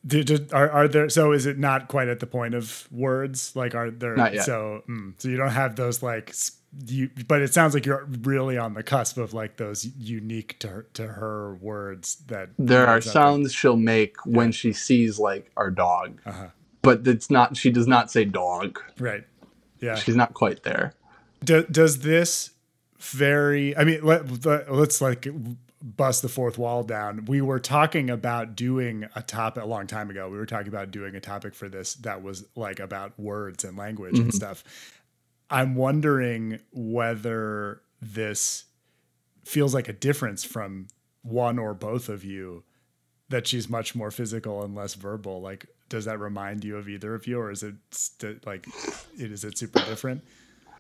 Did, 0.05 0.53
are, 0.53 0.69
are 0.69 0.89
there 0.89 1.09
so 1.09 1.31
is 1.31 1.47
it 1.47 1.59
not 1.59 1.87
quite 1.87 2.09
at 2.09 2.19
the 2.19 2.27
point 2.27 2.55
of 2.55 2.89
words 2.91 3.55
like 3.55 3.77
are 3.77 3.89
there 3.89 4.17
so 4.43 4.83
mm, 4.89 5.15
so 5.17 5.29
you 5.29 5.37
don't 5.37 5.51
have 5.51 5.77
those 5.77 6.03
like 6.03 6.35
you 6.87 7.11
but 7.29 7.43
it 7.43 7.53
sounds 7.53 7.75
like 7.75 7.85
you're 7.85 8.07
really 8.23 8.57
on 8.57 8.75
the 8.75 8.83
cusp 8.83 9.19
of 9.19 9.35
like 9.35 9.57
those 9.57 9.85
unique 9.99 10.59
to 10.59 10.69
her, 10.69 10.87
to 10.95 11.07
her 11.07 11.55
words 11.57 12.17
that 12.29 12.49
there 12.59 12.87
are 12.87 13.01
sounds 13.01 13.49
like, 13.49 13.57
she'll 13.57 13.77
make 13.77 14.17
yeah. 14.25 14.37
when 14.39 14.53
she 14.53 14.73
sees 14.73 15.19
like 15.19 15.51
our 15.57 15.71
dog 15.71 16.21
uh-huh. 16.25 16.47
but 16.81 17.07
it's 17.07 17.31
not 17.31 17.57
she 17.57 17.71
does 17.71 17.87
not 17.87 18.11
say 18.11 18.25
dog 18.25 18.81
right 18.99 19.25
yeah 19.81 19.97
she's 19.97 20.17
not 20.17 20.33
quite 20.33 20.63
there 20.63 20.95
Do, 21.45 21.65
does 21.65 22.01
this 22.01 22.53
very 22.99 23.77
i 23.77 23.85
mean 23.85 24.03
let, 24.03 24.47
let, 24.47 24.73
let's 24.73 25.03
like 25.03 25.29
bust 25.83 26.23
the 26.23 26.29
fourth 26.29 26.57
wall 26.57 26.85
down 26.85 27.27
we 27.27 27.43
were 27.43 27.61
talking 27.61 28.09
about 28.09 28.57
doing 28.57 29.07
a 29.15 29.23
topic 29.23 29.63
a 29.63 29.67
long 29.67 29.87
time 29.87 30.09
ago 30.09 30.31
we 30.31 30.39
were 30.39 30.47
talking 30.47 30.69
about 30.69 30.91
doing 30.91 31.15
a 31.17 31.21
topic 31.21 31.55
for 31.55 31.69
this 31.69 31.95
that 31.97 32.23
was 32.23 32.47
like 32.55 32.81
about 32.81 33.19
words 33.19 33.65
and 33.65 33.77
language 33.77 34.15
mm-hmm. 34.15 34.23
and 34.23 34.35
stuff 34.35 34.65
I'm 35.53 35.75
wondering 35.75 36.61
whether 36.73 37.83
this 38.01 38.65
feels 39.45 39.75
like 39.75 39.89
a 39.89 39.93
difference 39.93 40.45
from 40.45 40.89
one 41.23 41.59
or 41.59 41.75
both 41.75 42.09
of 42.09 42.25
you 42.25 42.65
that 43.29 43.47
she's 43.47 43.69
much 43.69 43.95
more 43.95 44.11
physical 44.11 44.63
and 44.65 44.75
less 44.75 44.95
verbal. 44.95 45.43
Like, 45.43 45.67
does 45.91 46.07
that 46.07 46.19
remind 46.19 46.65
you 46.65 46.79
of 46.79 46.89
either 46.89 47.15
of 47.15 47.27
you, 47.27 47.39
or 47.39 47.51
is 47.51 47.63
it 47.63 47.75
st- 47.91 48.47
like, 48.47 48.67
it, 49.19 49.31
is 49.31 49.45
it 49.45 49.59
super 49.59 49.79
different? 49.81 50.23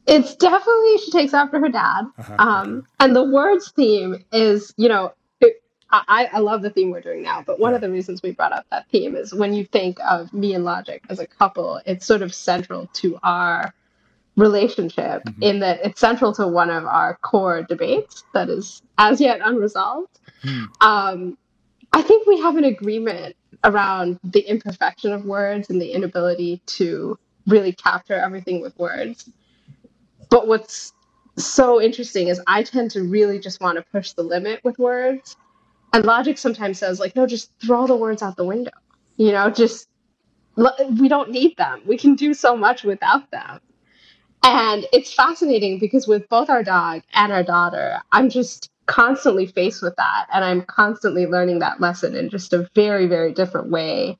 It's 0.06 0.34
definitely 0.34 0.98
she 0.98 1.10
takes 1.10 1.34
after 1.34 1.60
her 1.60 1.68
dad. 1.68 2.06
Uh-huh, 2.18 2.36
um, 2.38 2.78
okay. 2.78 2.86
And 3.00 3.14
the 3.14 3.24
words 3.24 3.70
theme 3.72 4.24
is, 4.32 4.72
you 4.78 4.88
know, 4.88 5.12
it, 5.40 5.62
I, 5.90 6.30
I 6.32 6.38
love 6.38 6.62
the 6.62 6.70
theme 6.70 6.90
we're 6.90 7.02
doing 7.02 7.22
now, 7.22 7.44
but 7.46 7.60
one 7.60 7.72
yeah. 7.72 7.76
of 7.76 7.82
the 7.82 7.90
reasons 7.90 8.22
we 8.22 8.32
brought 8.32 8.52
up 8.52 8.64
that 8.70 8.88
theme 8.88 9.16
is 9.16 9.34
when 9.34 9.52
you 9.52 9.66
think 9.66 9.98
of 10.00 10.32
me 10.32 10.54
and 10.54 10.64
Logic 10.64 11.02
as 11.10 11.18
a 11.18 11.26
couple, 11.26 11.80
it's 11.84 12.06
sort 12.06 12.22
of 12.22 12.34
central 12.34 12.88
to 12.94 13.18
our 13.22 13.74
relationship 14.36 15.22
mm-hmm. 15.24 15.42
in 15.42 15.60
that 15.60 15.80
it's 15.84 16.00
central 16.00 16.32
to 16.34 16.46
one 16.46 16.70
of 16.70 16.84
our 16.86 17.18
core 17.22 17.62
debates 17.62 18.24
that 18.32 18.48
is 18.48 18.82
as 18.98 19.20
yet 19.20 19.40
unresolved. 19.44 20.18
Mm. 20.42 20.66
Um, 20.80 21.38
I 21.92 22.02
think 22.02 22.26
we 22.26 22.40
have 22.40 22.56
an 22.56 22.64
agreement 22.64 23.36
around 23.64 24.18
the 24.24 24.40
imperfection 24.40 25.12
of 25.12 25.24
words 25.24 25.68
and 25.68 25.80
the 25.80 25.92
inability 25.92 26.62
to 26.66 27.18
really 27.46 27.72
capture 27.72 28.14
everything 28.14 28.60
with 28.60 28.76
words. 28.78 29.30
But 30.30 30.48
what's 30.48 30.94
so 31.36 31.80
interesting 31.80 32.28
is 32.28 32.40
I 32.46 32.62
tend 32.62 32.90
to 32.92 33.02
really 33.02 33.38
just 33.38 33.60
want 33.60 33.76
to 33.76 33.84
push 33.92 34.12
the 34.12 34.22
limit 34.22 34.60
with 34.64 34.78
words. 34.78 35.36
And 35.92 36.04
logic 36.04 36.38
sometimes 36.38 36.78
says, 36.78 36.98
like, 36.98 37.14
no, 37.14 37.26
just 37.26 37.50
throw 37.60 37.86
the 37.86 37.96
words 37.96 38.22
out 38.22 38.36
the 38.36 38.44
window. 38.44 38.70
You 39.16 39.32
know, 39.32 39.50
just 39.50 39.88
we 40.56 41.08
don't 41.08 41.30
need 41.30 41.56
them. 41.56 41.82
We 41.86 41.98
can 41.98 42.14
do 42.14 42.32
so 42.32 42.56
much 42.56 42.82
without 42.82 43.30
them. 43.30 43.60
And 44.42 44.86
it's 44.92 45.14
fascinating 45.14 45.78
because 45.78 46.08
with 46.08 46.28
both 46.28 46.50
our 46.50 46.62
dog 46.62 47.02
and 47.14 47.32
our 47.32 47.44
daughter, 47.44 48.00
I'm 48.10 48.28
just 48.28 48.70
constantly 48.86 49.46
faced 49.46 49.82
with 49.82 49.94
that. 49.96 50.26
And 50.32 50.44
I'm 50.44 50.62
constantly 50.62 51.26
learning 51.26 51.60
that 51.60 51.80
lesson 51.80 52.16
in 52.16 52.28
just 52.28 52.52
a 52.52 52.68
very, 52.74 53.06
very 53.06 53.32
different 53.32 53.70
way. 53.70 54.18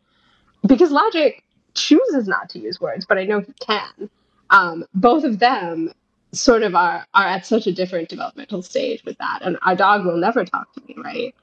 Because 0.67 0.93
Logic 0.93 1.43
chooses 1.75 2.29
not 2.29 2.49
to 2.50 2.61
use 2.61 2.81
words, 2.81 3.05
but 3.05 3.19
I 3.19 3.25
know 3.25 3.41
he 3.41 3.52
can. 3.61 4.11
Um, 4.50 4.85
both 4.95 5.25
of 5.25 5.41
them 5.41 5.93
sort 6.33 6.62
of 6.62 6.75
are, 6.75 7.07
are 7.14 7.26
at 7.26 7.45
such 7.45 7.67
a 7.67 7.73
different 7.73 8.09
developmental 8.09 8.62
stage 8.62 9.05
with 9.05 9.19
that. 9.19 9.41
And 9.43 9.59
our 9.62 9.75
dog 9.75 10.07
will 10.07 10.17
never 10.17 10.45
talk 10.45 10.73
to 10.75 10.83
me, 10.87 10.95
right? 11.02 11.35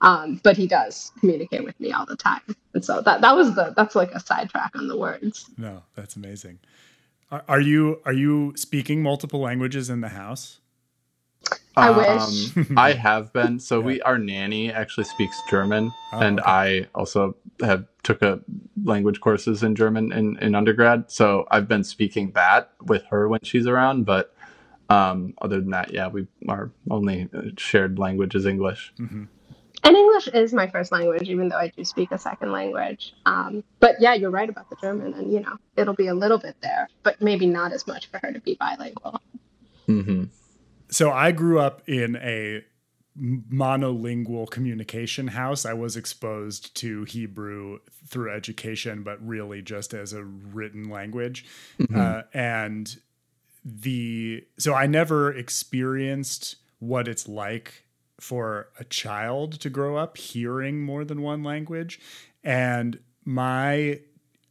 Um, 0.00 0.40
but 0.42 0.56
he 0.56 0.66
does 0.66 1.12
communicate 1.20 1.64
with 1.64 1.78
me 1.80 1.92
all 1.92 2.04
the 2.04 2.16
time. 2.16 2.42
And 2.74 2.84
so 2.84 3.00
that, 3.02 3.20
that 3.20 3.36
was 3.36 3.54
the, 3.54 3.72
that's 3.76 3.94
like 3.94 4.10
a 4.12 4.20
sidetrack 4.20 4.76
on 4.76 4.88
the 4.88 4.98
words. 4.98 5.48
No, 5.56 5.82
that's 5.94 6.16
amazing. 6.16 6.58
Are 7.48 7.60
you 7.60 8.00
are 8.04 8.12
you 8.12 8.52
speaking 8.56 9.02
multiple 9.02 9.40
languages 9.40 9.90
in 9.90 10.00
the 10.00 10.10
house? 10.10 10.60
I 11.76 11.90
wish. 11.90 12.56
Um, 12.56 12.66
I 12.78 12.92
have 12.92 13.32
been. 13.32 13.58
So 13.58 13.80
yeah. 13.80 13.86
we 13.86 14.00
our 14.02 14.18
nanny 14.18 14.72
actually 14.72 15.04
speaks 15.04 15.40
German, 15.48 15.92
oh, 16.12 16.20
and 16.20 16.40
okay. 16.40 16.50
I 16.50 16.86
also 16.94 17.36
have 17.60 17.86
took 18.02 18.22
a 18.22 18.40
language 18.84 19.20
courses 19.20 19.62
in 19.62 19.74
German 19.74 20.12
in, 20.12 20.38
in 20.38 20.54
undergrad. 20.54 21.10
So 21.10 21.46
I've 21.50 21.68
been 21.68 21.84
speaking 21.84 22.32
that 22.32 22.72
with 22.82 23.04
her 23.06 23.28
when 23.28 23.40
she's 23.42 23.66
around. 23.66 24.04
But 24.04 24.34
um, 24.88 25.34
other 25.40 25.60
than 25.60 25.70
that, 25.70 25.92
yeah, 25.92 26.08
we 26.08 26.26
our 26.48 26.70
only 26.90 27.28
shared 27.56 27.98
language 27.98 28.34
is 28.34 28.46
English. 28.46 28.92
Mm-hmm. 28.98 29.24
And 29.84 29.94
English 29.96 30.28
is 30.28 30.54
my 30.54 30.66
first 30.66 30.92
language, 30.92 31.28
even 31.28 31.50
though 31.50 31.58
I 31.58 31.68
do 31.68 31.84
speak 31.84 32.10
a 32.10 32.18
second 32.18 32.52
language. 32.52 33.12
Um, 33.26 33.62
but 33.80 34.00
yeah, 34.00 34.14
you're 34.14 34.30
right 34.30 34.48
about 34.48 34.70
the 34.70 34.76
German, 34.80 35.12
and 35.12 35.30
you 35.30 35.40
know, 35.40 35.58
it'll 35.76 35.94
be 35.94 36.06
a 36.06 36.14
little 36.14 36.38
bit 36.38 36.56
there, 36.62 36.88
but 37.02 37.20
maybe 37.20 37.46
not 37.46 37.72
as 37.72 37.86
much 37.86 38.06
for 38.06 38.18
her 38.22 38.32
to 38.32 38.40
be 38.40 38.56
bilingual. 38.58 39.20
Mm-hmm. 39.86 40.24
So 40.88 41.10
I 41.10 41.32
grew 41.32 41.60
up 41.60 41.86
in 41.86 42.16
a 42.16 42.64
monolingual 43.18 44.50
communication 44.50 45.28
house. 45.28 45.64
I 45.64 45.74
was 45.74 45.96
exposed 45.96 46.74
to 46.76 47.04
Hebrew 47.04 47.80
through 48.08 48.32
education, 48.32 49.02
but 49.02 49.24
really 49.24 49.62
just 49.62 49.92
as 49.92 50.12
a 50.12 50.24
written 50.24 50.88
language. 50.88 51.44
Mm-hmm. 51.78 52.00
Uh, 52.00 52.22
and 52.32 52.96
the 53.64 54.44
so 54.58 54.74
I 54.74 54.86
never 54.86 55.32
experienced 55.32 56.56
what 56.80 57.08
it's 57.08 57.28
like 57.28 57.84
for 58.20 58.68
a 58.78 58.84
child 58.84 59.60
to 59.60 59.70
grow 59.70 59.96
up 59.96 60.16
hearing 60.16 60.82
more 60.82 61.04
than 61.04 61.22
one 61.22 61.42
language. 61.42 62.00
And 62.42 62.98
my 63.24 64.00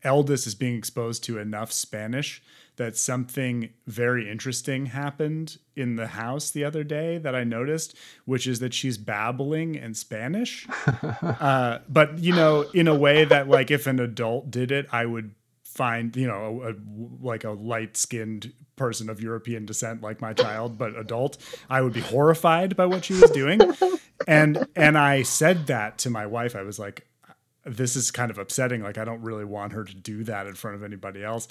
eldest 0.03 0.47
is 0.47 0.55
being 0.55 0.75
exposed 0.75 1.23
to 1.25 1.37
enough 1.37 1.71
Spanish 1.71 2.41
that 2.75 2.97
something 2.97 3.69
very 3.85 4.29
interesting 4.29 4.87
happened 4.87 5.57
in 5.75 5.95
the 5.95 6.07
house 6.07 6.49
the 6.49 6.63
other 6.63 6.83
day 6.83 7.19
that 7.19 7.35
I 7.35 7.43
noticed, 7.43 7.95
which 8.25 8.47
is 8.47 8.59
that 8.59 8.73
she's 8.73 8.97
babbling 8.97 9.75
in 9.75 9.93
Spanish. 9.93 10.67
uh, 11.21 11.79
but, 11.87 12.17
you 12.17 12.33
know, 12.33 12.61
in 12.73 12.87
a 12.87 12.95
way 12.95 13.25
that, 13.25 13.47
like, 13.47 13.69
if 13.69 13.85
an 13.85 13.99
adult 13.99 14.49
did 14.49 14.71
it, 14.71 14.87
I 14.91 15.05
would 15.05 15.35
find 15.73 16.15
you 16.15 16.27
know 16.27 16.61
a, 16.63 16.71
a, 16.71 16.75
like 17.21 17.43
a 17.43 17.51
light 17.51 17.97
skinned 17.97 18.53
person 18.75 19.09
of 19.09 19.21
European 19.21 19.65
descent 19.65 20.01
like 20.01 20.21
my 20.21 20.33
child, 20.33 20.77
but 20.77 20.97
adult, 20.97 21.37
I 21.69 21.81
would 21.81 21.93
be 21.93 22.01
horrified 22.01 22.75
by 22.75 22.85
what 22.85 23.05
she 23.05 23.13
was 23.13 23.29
doing. 23.31 23.59
and 24.27 24.67
and 24.75 24.97
I 24.97 25.23
said 25.23 25.67
that 25.67 25.97
to 25.99 26.09
my 26.09 26.25
wife. 26.25 26.55
I 26.55 26.63
was 26.63 26.79
like, 26.79 27.07
this 27.65 27.95
is 27.95 28.11
kind 28.11 28.31
of 28.31 28.37
upsetting. 28.37 28.81
Like 28.83 28.97
I 28.97 29.05
don't 29.05 29.21
really 29.21 29.45
want 29.45 29.73
her 29.73 29.83
to 29.83 29.95
do 29.95 30.23
that 30.25 30.47
in 30.47 30.55
front 30.55 30.75
of 30.75 30.83
anybody 30.83 31.23
else. 31.23 31.47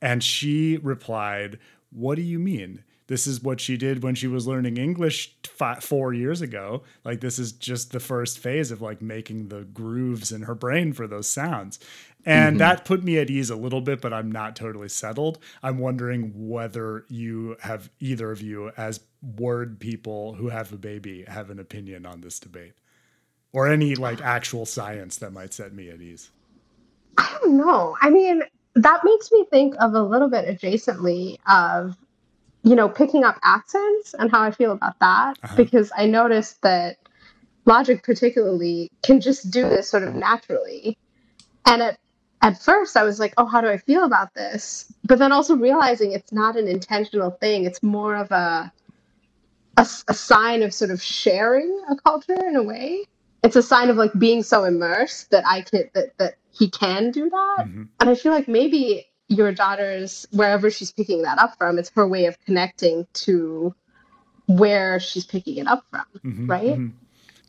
And 0.00 0.22
she 0.22 0.78
replied, 0.78 1.58
What 1.90 2.16
do 2.16 2.22
you 2.22 2.38
mean? 2.38 2.84
This 3.12 3.26
is 3.26 3.42
what 3.42 3.60
she 3.60 3.76
did 3.76 4.02
when 4.02 4.14
she 4.14 4.26
was 4.26 4.46
learning 4.46 4.78
English 4.78 5.36
five, 5.44 5.84
four 5.84 6.14
years 6.14 6.40
ago. 6.40 6.82
Like, 7.04 7.20
this 7.20 7.38
is 7.38 7.52
just 7.52 7.92
the 7.92 8.00
first 8.00 8.38
phase 8.38 8.70
of 8.70 8.80
like 8.80 9.02
making 9.02 9.48
the 9.48 9.64
grooves 9.64 10.32
in 10.32 10.44
her 10.44 10.54
brain 10.54 10.94
for 10.94 11.06
those 11.06 11.28
sounds. 11.28 11.78
And 12.24 12.52
mm-hmm. 12.52 12.58
that 12.60 12.86
put 12.86 13.04
me 13.04 13.18
at 13.18 13.28
ease 13.28 13.50
a 13.50 13.54
little 13.54 13.82
bit, 13.82 14.00
but 14.00 14.14
I'm 14.14 14.32
not 14.32 14.56
totally 14.56 14.88
settled. 14.88 15.40
I'm 15.62 15.76
wondering 15.76 16.48
whether 16.48 17.04
you 17.10 17.58
have 17.60 17.90
either 18.00 18.32
of 18.32 18.40
you, 18.40 18.72
as 18.78 19.00
word 19.20 19.78
people 19.78 20.32
who 20.32 20.48
have 20.48 20.72
a 20.72 20.78
baby, 20.78 21.26
have 21.28 21.50
an 21.50 21.58
opinion 21.58 22.06
on 22.06 22.22
this 22.22 22.40
debate 22.40 22.72
or 23.52 23.68
any 23.68 23.94
like 23.94 24.22
actual 24.22 24.64
science 24.64 25.18
that 25.18 25.34
might 25.34 25.52
set 25.52 25.74
me 25.74 25.90
at 25.90 26.00
ease. 26.00 26.30
I 27.18 27.36
don't 27.42 27.58
know. 27.58 27.94
I 28.00 28.08
mean, 28.08 28.42
that 28.74 29.04
makes 29.04 29.30
me 29.30 29.44
think 29.50 29.74
of 29.80 29.92
a 29.92 30.02
little 30.02 30.30
bit 30.30 30.46
adjacently 30.46 31.36
of, 31.46 31.98
you 32.62 32.76
know, 32.76 32.88
picking 32.88 33.24
up 33.24 33.38
accents 33.42 34.14
and 34.18 34.30
how 34.30 34.42
I 34.42 34.50
feel 34.50 34.72
about 34.72 34.98
that, 35.00 35.38
uh-huh. 35.42 35.56
because 35.56 35.90
I 35.96 36.06
noticed 36.06 36.62
that 36.62 36.98
logic 37.64 38.02
particularly 38.02 38.90
can 39.02 39.20
just 39.20 39.50
do 39.50 39.62
this 39.68 39.88
sort 39.88 40.02
of 40.02 40.14
naturally. 40.14 40.96
And 41.66 41.82
at 41.82 41.98
at 42.40 42.60
first 42.60 42.96
I 42.96 43.04
was 43.04 43.20
like, 43.20 43.34
oh, 43.36 43.46
how 43.46 43.60
do 43.60 43.68
I 43.68 43.76
feel 43.76 44.04
about 44.04 44.34
this? 44.34 44.92
But 45.04 45.18
then 45.18 45.32
also 45.32 45.54
realizing 45.56 46.12
it's 46.12 46.32
not 46.32 46.56
an 46.56 46.66
intentional 46.66 47.30
thing. 47.30 47.64
It's 47.64 47.82
more 47.82 48.16
of 48.16 48.30
a, 48.32 48.72
a, 49.76 49.86
a 50.08 50.14
sign 50.14 50.62
of 50.64 50.74
sort 50.74 50.90
of 50.90 51.00
sharing 51.00 51.84
a 51.88 51.96
culture 51.96 52.48
in 52.48 52.56
a 52.56 52.62
way. 52.62 53.04
It's 53.44 53.56
a 53.56 53.62
sign 53.62 53.90
of 53.90 53.96
like 53.96 54.12
being 54.18 54.42
so 54.42 54.64
immersed 54.64 55.30
that 55.30 55.44
I 55.46 55.62
can 55.62 55.88
that 55.94 56.16
that 56.18 56.34
he 56.50 56.68
can 56.68 57.10
do 57.10 57.30
that. 57.30 57.64
Mm-hmm. 57.66 57.84
And 58.00 58.10
I 58.10 58.14
feel 58.14 58.32
like 58.32 58.48
maybe 58.48 59.06
your 59.28 59.52
daughter's 59.52 60.26
wherever 60.30 60.70
she's 60.70 60.92
picking 60.92 61.22
that 61.22 61.38
up 61.38 61.56
from, 61.58 61.78
it's 61.78 61.90
her 61.94 62.06
way 62.06 62.26
of 62.26 62.38
connecting 62.44 63.06
to 63.12 63.74
where 64.46 65.00
she's 65.00 65.24
picking 65.24 65.58
it 65.58 65.66
up 65.66 65.84
from, 65.90 66.04
mm-hmm, 66.24 66.46
right? 66.50 66.64
Mm-hmm. 66.64 66.96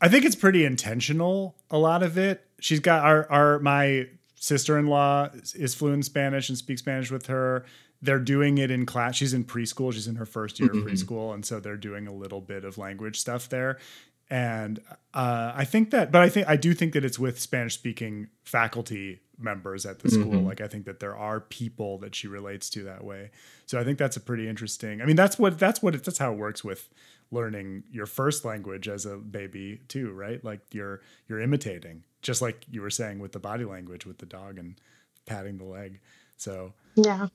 I 0.00 0.08
think 0.08 0.24
it's 0.24 0.36
pretty 0.36 0.64
intentional. 0.64 1.56
A 1.70 1.78
lot 1.78 2.02
of 2.02 2.18
it. 2.18 2.46
She's 2.60 2.80
got 2.80 3.04
our 3.04 3.30
our 3.30 3.58
my 3.60 4.08
sister-in-law 4.36 5.30
is 5.54 5.74
fluent 5.74 5.96
in 5.96 6.02
Spanish 6.02 6.48
and 6.48 6.58
speaks 6.58 6.82
Spanish 6.82 7.10
with 7.10 7.26
her. 7.26 7.64
They're 8.02 8.18
doing 8.18 8.58
it 8.58 8.70
in 8.70 8.84
class. 8.84 9.16
She's 9.16 9.32
in 9.32 9.44
preschool. 9.44 9.92
She's 9.92 10.06
in 10.06 10.16
her 10.16 10.26
first 10.26 10.60
year 10.60 10.68
mm-hmm. 10.68 10.86
of 10.86 10.92
preschool, 10.92 11.32
and 11.32 11.44
so 11.44 11.60
they're 11.60 11.76
doing 11.76 12.06
a 12.06 12.12
little 12.12 12.40
bit 12.40 12.64
of 12.64 12.76
language 12.76 13.18
stuff 13.18 13.48
there 13.48 13.78
and 14.30 14.80
uh, 15.12 15.52
I 15.54 15.64
think 15.64 15.90
that, 15.90 16.10
but 16.10 16.22
I 16.22 16.28
think 16.28 16.48
I 16.48 16.56
do 16.56 16.74
think 16.74 16.92
that 16.94 17.04
it's 17.04 17.18
with 17.18 17.40
Spanish 17.40 17.74
speaking 17.74 18.28
faculty 18.44 19.20
members 19.38 19.84
at 19.84 20.00
the 20.00 20.10
school. 20.10 20.32
Mm-hmm. 20.32 20.46
Like 20.46 20.60
I 20.60 20.68
think 20.68 20.86
that 20.86 21.00
there 21.00 21.16
are 21.16 21.40
people 21.40 21.98
that 21.98 22.14
she 22.14 22.28
relates 22.28 22.70
to 22.70 22.84
that 22.84 23.04
way. 23.04 23.30
So 23.66 23.78
I 23.78 23.84
think 23.84 23.98
that's 23.98 24.16
a 24.16 24.20
pretty 24.20 24.48
interesting. 24.48 25.02
I 25.02 25.04
mean, 25.04 25.16
that's 25.16 25.38
what 25.38 25.58
that's 25.58 25.82
what 25.82 25.94
it, 25.94 26.04
that's 26.04 26.18
how 26.18 26.32
it 26.32 26.38
works 26.38 26.64
with 26.64 26.88
learning 27.30 27.84
your 27.90 28.06
first 28.06 28.44
language 28.44 28.88
as 28.88 29.06
a 29.06 29.16
baby 29.16 29.80
too, 29.88 30.12
right? 30.12 30.42
Like 30.44 30.60
you're 30.72 31.00
you're 31.28 31.40
imitating, 31.40 32.04
just 32.22 32.40
like 32.40 32.64
you 32.70 32.80
were 32.80 32.90
saying 32.90 33.18
with 33.18 33.32
the 33.32 33.40
body 33.40 33.64
language 33.64 34.06
with 34.06 34.18
the 34.18 34.26
dog 34.26 34.58
and 34.58 34.76
patting 35.26 35.58
the 35.58 35.64
leg. 35.64 36.00
So 36.36 36.72
yeah. 36.96 37.28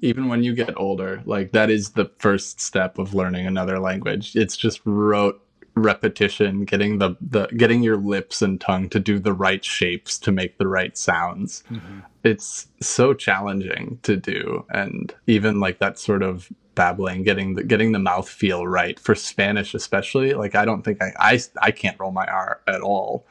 Even 0.00 0.28
when 0.28 0.42
you 0.42 0.54
get 0.54 0.78
older, 0.78 1.22
like 1.24 1.52
that 1.52 1.70
is 1.70 1.90
the 1.90 2.10
first 2.18 2.60
step 2.60 2.98
of 2.98 3.14
learning 3.14 3.46
another 3.46 3.78
language. 3.78 4.36
It's 4.36 4.54
just 4.54 4.82
rote 4.84 5.42
repetition, 5.76 6.64
getting 6.64 6.98
the, 6.98 7.16
the 7.20 7.46
getting 7.56 7.82
your 7.82 7.98
lips 7.98 8.42
and 8.42 8.60
tongue 8.60 8.88
to 8.88 8.98
do 8.98 9.18
the 9.18 9.32
right 9.32 9.64
shapes 9.64 10.18
to 10.18 10.32
make 10.32 10.58
the 10.58 10.66
right 10.66 10.96
sounds. 10.96 11.62
Mm-hmm. 11.70 12.00
It's 12.24 12.66
so 12.80 13.14
challenging 13.14 14.00
to 14.02 14.16
do, 14.16 14.64
and 14.70 15.14
even 15.26 15.60
like 15.60 15.78
that 15.78 15.98
sort 15.98 16.22
of 16.22 16.50
babbling, 16.74 17.22
getting 17.22 17.54
the 17.54 17.62
getting 17.62 17.92
the 17.92 17.98
mouth 17.98 18.28
feel 18.28 18.66
right 18.66 18.98
for 18.98 19.14
Spanish, 19.14 19.74
especially. 19.74 20.32
Like 20.32 20.54
I 20.54 20.64
don't 20.64 20.82
think 20.82 21.00
I 21.02 21.12
I, 21.18 21.40
I 21.62 21.70
can't 21.70 22.00
roll 22.00 22.10
my 22.10 22.26
R 22.26 22.60
at 22.66 22.80
all. 22.80 23.26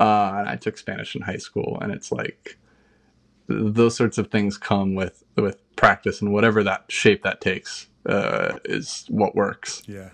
Uh, 0.00 0.34
and 0.38 0.48
I 0.48 0.56
took 0.56 0.78
Spanish 0.78 1.14
in 1.14 1.20
high 1.20 1.36
school, 1.36 1.78
and 1.82 1.92
it's 1.92 2.10
like 2.10 2.56
those 3.48 3.94
sorts 3.94 4.16
of 4.16 4.30
things 4.30 4.56
come 4.56 4.94
with 4.94 5.22
with 5.36 5.58
practice, 5.76 6.22
and 6.22 6.32
whatever 6.32 6.64
that 6.64 6.86
shape 6.88 7.22
that 7.24 7.42
takes 7.42 7.88
uh, 8.06 8.58
is 8.64 9.04
what 9.10 9.36
works. 9.36 9.82
Yeah. 9.86 10.10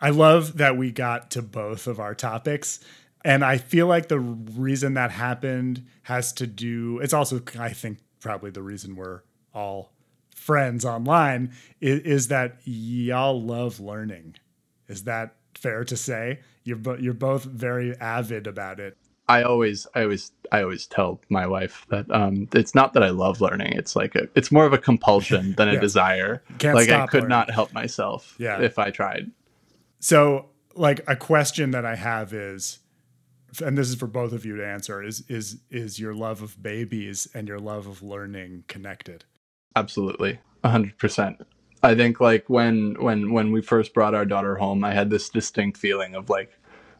I 0.00 0.10
love 0.10 0.58
that 0.58 0.76
we 0.76 0.90
got 0.90 1.30
to 1.32 1.42
both 1.42 1.86
of 1.86 2.00
our 2.00 2.14
topics. 2.14 2.80
And 3.24 3.44
I 3.44 3.56
feel 3.56 3.86
like 3.86 4.08
the 4.08 4.20
reason 4.20 4.94
that 4.94 5.10
happened 5.10 5.86
has 6.02 6.32
to 6.34 6.46
do, 6.46 6.98
it's 6.98 7.14
also, 7.14 7.40
I 7.58 7.70
think, 7.70 7.98
probably 8.20 8.50
the 8.50 8.62
reason 8.62 8.96
we're 8.96 9.22
all 9.54 9.92
friends 10.34 10.84
online 10.84 11.52
is, 11.80 12.00
is 12.00 12.28
that 12.28 12.58
y'all 12.64 13.40
love 13.40 13.80
learning. 13.80 14.36
Is 14.88 15.04
that 15.04 15.36
fair 15.54 15.84
to 15.84 15.96
say? 15.96 16.40
You're, 16.64 16.76
bo- 16.76 16.98
you're 16.98 17.14
both 17.14 17.44
very 17.44 17.96
avid 17.98 18.46
about 18.46 18.80
it. 18.80 18.98
I 19.26 19.42
always, 19.42 19.86
I 19.94 20.02
always, 20.02 20.32
I 20.52 20.62
always 20.62 20.86
tell 20.86 21.18
my 21.30 21.46
wife 21.46 21.86
that 21.88 22.10
um, 22.10 22.46
it's 22.52 22.74
not 22.74 22.92
that 22.92 23.02
I 23.02 23.08
love 23.08 23.40
learning. 23.40 23.72
It's 23.72 23.96
like 23.96 24.14
a, 24.14 24.28
it's 24.34 24.52
more 24.52 24.66
of 24.66 24.74
a 24.74 24.78
compulsion 24.78 25.54
than 25.54 25.68
a 25.68 25.80
desire. 25.80 26.42
Can't 26.58 26.74
like 26.74 26.90
I 26.90 27.06
could 27.06 27.22
learning. 27.22 27.28
not 27.30 27.50
help 27.50 27.72
myself 27.72 28.34
yeah. 28.38 28.60
if 28.60 28.78
I 28.78 28.90
tried. 28.90 29.30
So, 30.04 30.50
like 30.74 31.00
a 31.08 31.16
question 31.16 31.70
that 31.70 31.86
I 31.86 31.96
have 31.96 32.34
is, 32.34 32.80
and 33.64 33.78
this 33.78 33.88
is 33.88 33.94
for 33.94 34.06
both 34.06 34.34
of 34.34 34.44
you 34.44 34.54
to 34.54 34.66
answer: 34.66 35.02
is 35.02 35.24
is 35.30 35.62
is 35.70 35.98
your 35.98 36.12
love 36.12 36.42
of 36.42 36.62
babies 36.62 37.26
and 37.32 37.48
your 37.48 37.58
love 37.58 37.86
of 37.86 38.02
learning 38.02 38.64
connected? 38.68 39.24
Absolutely, 39.74 40.40
hundred 40.62 40.98
percent. 40.98 41.40
I 41.82 41.94
think 41.94 42.20
like 42.20 42.50
when 42.50 42.96
when 43.02 43.32
when 43.32 43.50
we 43.50 43.62
first 43.62 43.94
brought 43.94 44.14
our 44.14 44.26
daughter 44.26 44.56
home, 44.56 44.84
I 44.84 44.92
had 44.92 45.08
this 45.08 45.30
distinct 45.30 45.78
feeling 45.78 46.14
of 46.14 46.28
like 46.28 46.52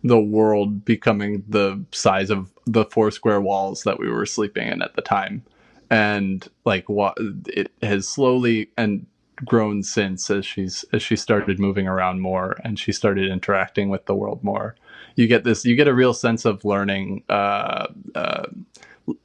the 0.02 0.18
world 0.18 0.86
becoming 0.86 1.44
the 1.46 1.84
size 1.92 2.30
of 2.30 2.54
the 2.64 2.86
four 2.86 3.10
square 3.10 3.42
walls 3.42 3.82
that 3.82 3.98
we 3.98 4.08
were 4.08 4.24
sleeping 4.24 4.66
in 4.66 4.80
at 4.80 4.96
the 4.96 5.02
time 5.02 5.44
and 5.90 6.48
like 6.64 6.88
what 6.88 7.18
it 7.48 7.70
has 7.82 8.08
slowly 8.08 8.70
and 8.78 9.06
grown 9.36 9.82
since 9.82 10.30
as 10.30 10.46
she's 10.46 10.84
as 10.92 11.02
she 11.02 11.16
started 11.16 11.58
moving 11.58 11.88
around 11.88 12.20
more 12.20 12.56
and 12.64 12.78
she 12.78 12.92
started 12.92 13.30
interacting 13.30 13.88
with 13.88 14.06
the 14.06 14.14
world 14.14 14.42
more. 14.42 14.76
You 15.16 15.26
get 15.26 15.44
this 15.44 15.64
you 15.64 15.76
get 15.76 15.88
a 15.88 15.94
real 15.94 16.14
sense 16.14 16.44
of 16.44 16.64
learning 16.64 17.24
uh, 17.28 17.88
uh, 18.14 18.46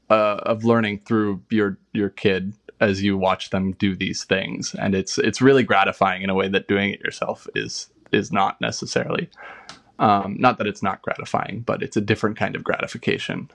uh, 0.10 0.14
of 0.44 0.64
learning 0.64 1.02
through 1.06 1.42
your 1.50 1.78
your 1.94 2.10
kid 2.10 2.54
as 2.80 3.04
you 3.04 3.18
watch 3.18 3.50
them 3.50 3.74
do 3.74 3.96
these 3.96 4.24
things. 4.24 4.76
And 4.76 4.96
it's 4.96 5.18
it's 5.18 5.42
really 5.42 5.64
gratifying 5.64 6.22
in 6.22 6.30
a 6.30 6.36
way 6.36 6.48
that 6.48 6.68
doing 6.68 6.92
it 6.92 7.02
yourself 7.02 7.48
is 7.56 7.90
is 8.12 8.32
not 8.32 8.60
necessarily 8.62 9.30
um, 10.00 10.38
not 10.40 10.58
that 10.58 10.68
it's 10.68 10.82
not 10.82 11.02
gratifying 11.02 11.62
but 11.62 11.84
it's 11.84 11.98
a 11.98 12.02
different 12.02 12.38
kind 12.38 12.56
of 12.56 12.64
gratification. 12.64 13.50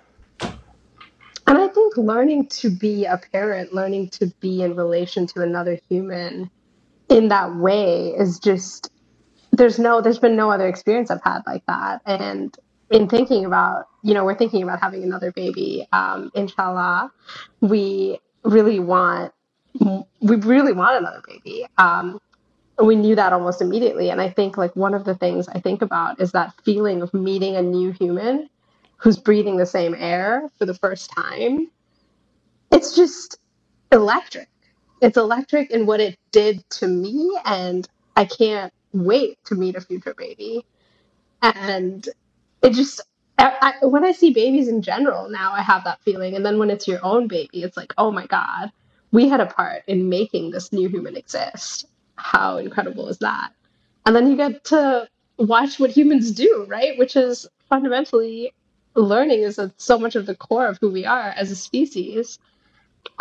And 1.47 1.59
I 1.59 1.69
think 1.69 1.84
learning 1.97 2.49
to 2.49 2.71
be 2.71 3.05
a 3.05 3.19
parent, 3.33 3.73
learning 3.73 4.11
to 4.11 4.27
be 4.41 4.63
in 4.63 4.77
relation 4.77 5.27
to 5.29 5.43
another 5.43 5.79
human 5.89 6.51
in 7.09 7.29
that 7.29 7.57
way 7.57 8.09
is 8.09 8.39
just 8.39 8.91
there's 9.53 9.79
no 9.79 10.01
there's 10.01 10.19
been 10.19 10.37
no 10.37 10.51
other 10.51 10.67
experience 10.69 11.11
I've 11.11 11.23
had 11.23 11.43
like 11.47 11.65
that. 11.67 12.01
And 12.07 12.57
in 12.91 13.09
thinking 13.09 13.45
about, 13.45 13.87
you 14.03 14.15
know, 14.15 14.25
we're 14.25 14.35
thinking 14.37 14.63
about 14.63 14.81
having 14.81 15.03
another 15.03 15.33
baby, 15.33 15.87
um, 15.93 16.31
inshallah, 16.35 17.11
we 17.61 18.19
really 18.43 18.81
want 18.81 19.33
we 20.21 20.37
really 20.37 20.73
want 20.73 20.97
another 20.97 21.23
baby. 21.27 21.67
Um, 21.79 22.21
we 22.83 22.97
knew 22.97 23.15
that 23.15 23.33
almost 23.33 23.61
immediately. 23.61 24.11
And 24.11 24.21
I 24.21 24.31
think 24.31 24.57
like 24.57 24.75
one 24.75 24.95
of 24.95 25.05
the 25.05 25.15
things 25.15 25.49
I 25.49 25.61
think 25.61 25.83
about 25.83 26.21
is 26.21 26.33
that 26.33 26.55
feeling 26.65 27.03
of 27.03 27.15
meeting 27.15 27.57
a 27.57 27.63
new 27.63 27.93
human 27.93 28.49
who's 28.97 29.17
breathing 29.17 29.57
the 29.57 29.67
same 29.67 29.95
air 29.97 30.51
for 30.59 30.67
the 30.67 30.75
first 30.75 31.11
time, 31.11 31.71
it's 32.75 32.95
just 32.95 33.39
electric. 33.93 34.49
It's 35.01 35.17
electric 35.17 35.71
in 35.71 35.87
what 35.87 36.01
it 36.01 36.19
did 36.33 36.69
to 36.71 36.89
me, 36.89 37.39
and 37.45 37.89
I 38.17 38.25
can't 38.25 38.73
wait 38.93 39.39
to 39.47 39.55
meet 39.55 39.77
a 39.77 39.81
future 39.81 40.15
baby. 40.15 40.65
And 41.43 42.09
it 42.63 42.73
just, 42.73 43.01
I, 43.39 43.75
I, 43.83 43.87
when 43.87 44.05
I 44.05 44.13
see 44.13 44.33
babies 44.33 44.69
in 44.69 44.83
general 44.83 45.29
now, 45.29 45.53
I 45.53 45.63
have 45.63 45.85
that 45.85 46.01
feeling. 46.03 46.35
And 46.35 46.45
then 46.45 46.59
when 46.59 46.71
it's 46.71 46.89
your 46.89 47.01
own 47.05 47.29
baby, 47.29 47.63
it's 47.63 47.77
like, 47.77 47.93
oh 47.99 48.11
my 48.11 48.27
God, 48.27 48.73
we 49.13 49.29
had 49.29 49.41
a 49.41 49.47
part 49.47 49.83
in 49.87 50.09
making 50.09 50.51
this 50.51 50.73
new 50.73 50.89
human 50.89 51.17
exist. 51.17 51.87
How 52.17 52.57
incredible 52.57 53.09
is 53.09 53.19
that? 53.19 53.53
And 54.07 54.17
then 54.17 54.29
you 54.29 54.37
get 54.37 54.65
to 54.67 55.09
watch 55.37 55.79
what 55.79 55.91
humans 55.91 56.33
do, 56.33 56.67
right? 56.69 56.99
Which 56.99 57.15
is 57.15 57.47
fundamentally 57.69 58.53
learning 58.95 59.41
is 59.41 59.61
so 59.77 59.99
much 59.99 60.17
of 60.17 60.27
the 60.27 60.35
core 60.35 60.67
of 60.67 60.79
who 60.81 60.91
we 60.91 61.05
are 61.05 61.31
as 61.37 61.51
a 61.51 61.57
species. 61.57 62.39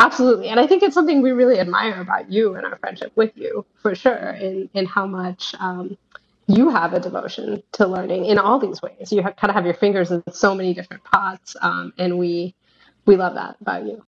Absolutely. 0.00 0.48
And 0.48 0.58
I 0.58 0.66
think 0.66 0.82
it's 0.82 0.94
something 0.94 1.22
we 1.22 1.32
really 1.32 1.60
admire 1.60 2.00
about 2.00 2.30
you 2.30 2.54
and 2.54 2.66
our 2.66 2.76
friendship 2.78 3.12
with 3.16 3.32
you, 3.36 3.64
for 3.80 3.94
sure, 3.94 4.30
in, 4.30 4.68
in 4.74 4.86
how 4.86 5.06
much 5.06 5.54
um, 5.60 5.96
you 6.46 6.70
have 6.70 6.92
a 6.94 7.00
devotion 7.00 7.62
to 7.72 7.86
learning 7.86 8.26
in 8.26 8.38
all 8.38 8.58
these 8.58 8.82
ways. 8.82 9.12
You 9.12 9.22
have, 9.22 9.36
kind 9.36 9.50
of 9.50 9.54
have 9.54 9.64
your 9.64 9.74
fingers 9.74 10.10
in 10.10 10.22
so 10.32 10.54
many 10.54 10.74
different 10.74 11.04
pots, 11.04 11.56
um, 11.60 11.92
and 11.98 12.18
we 12.18 12.54
we 13.06 13.16
love 13.16 13.34
that 13.34 13.56
about 13.60 13.84
you. 13.84 14.04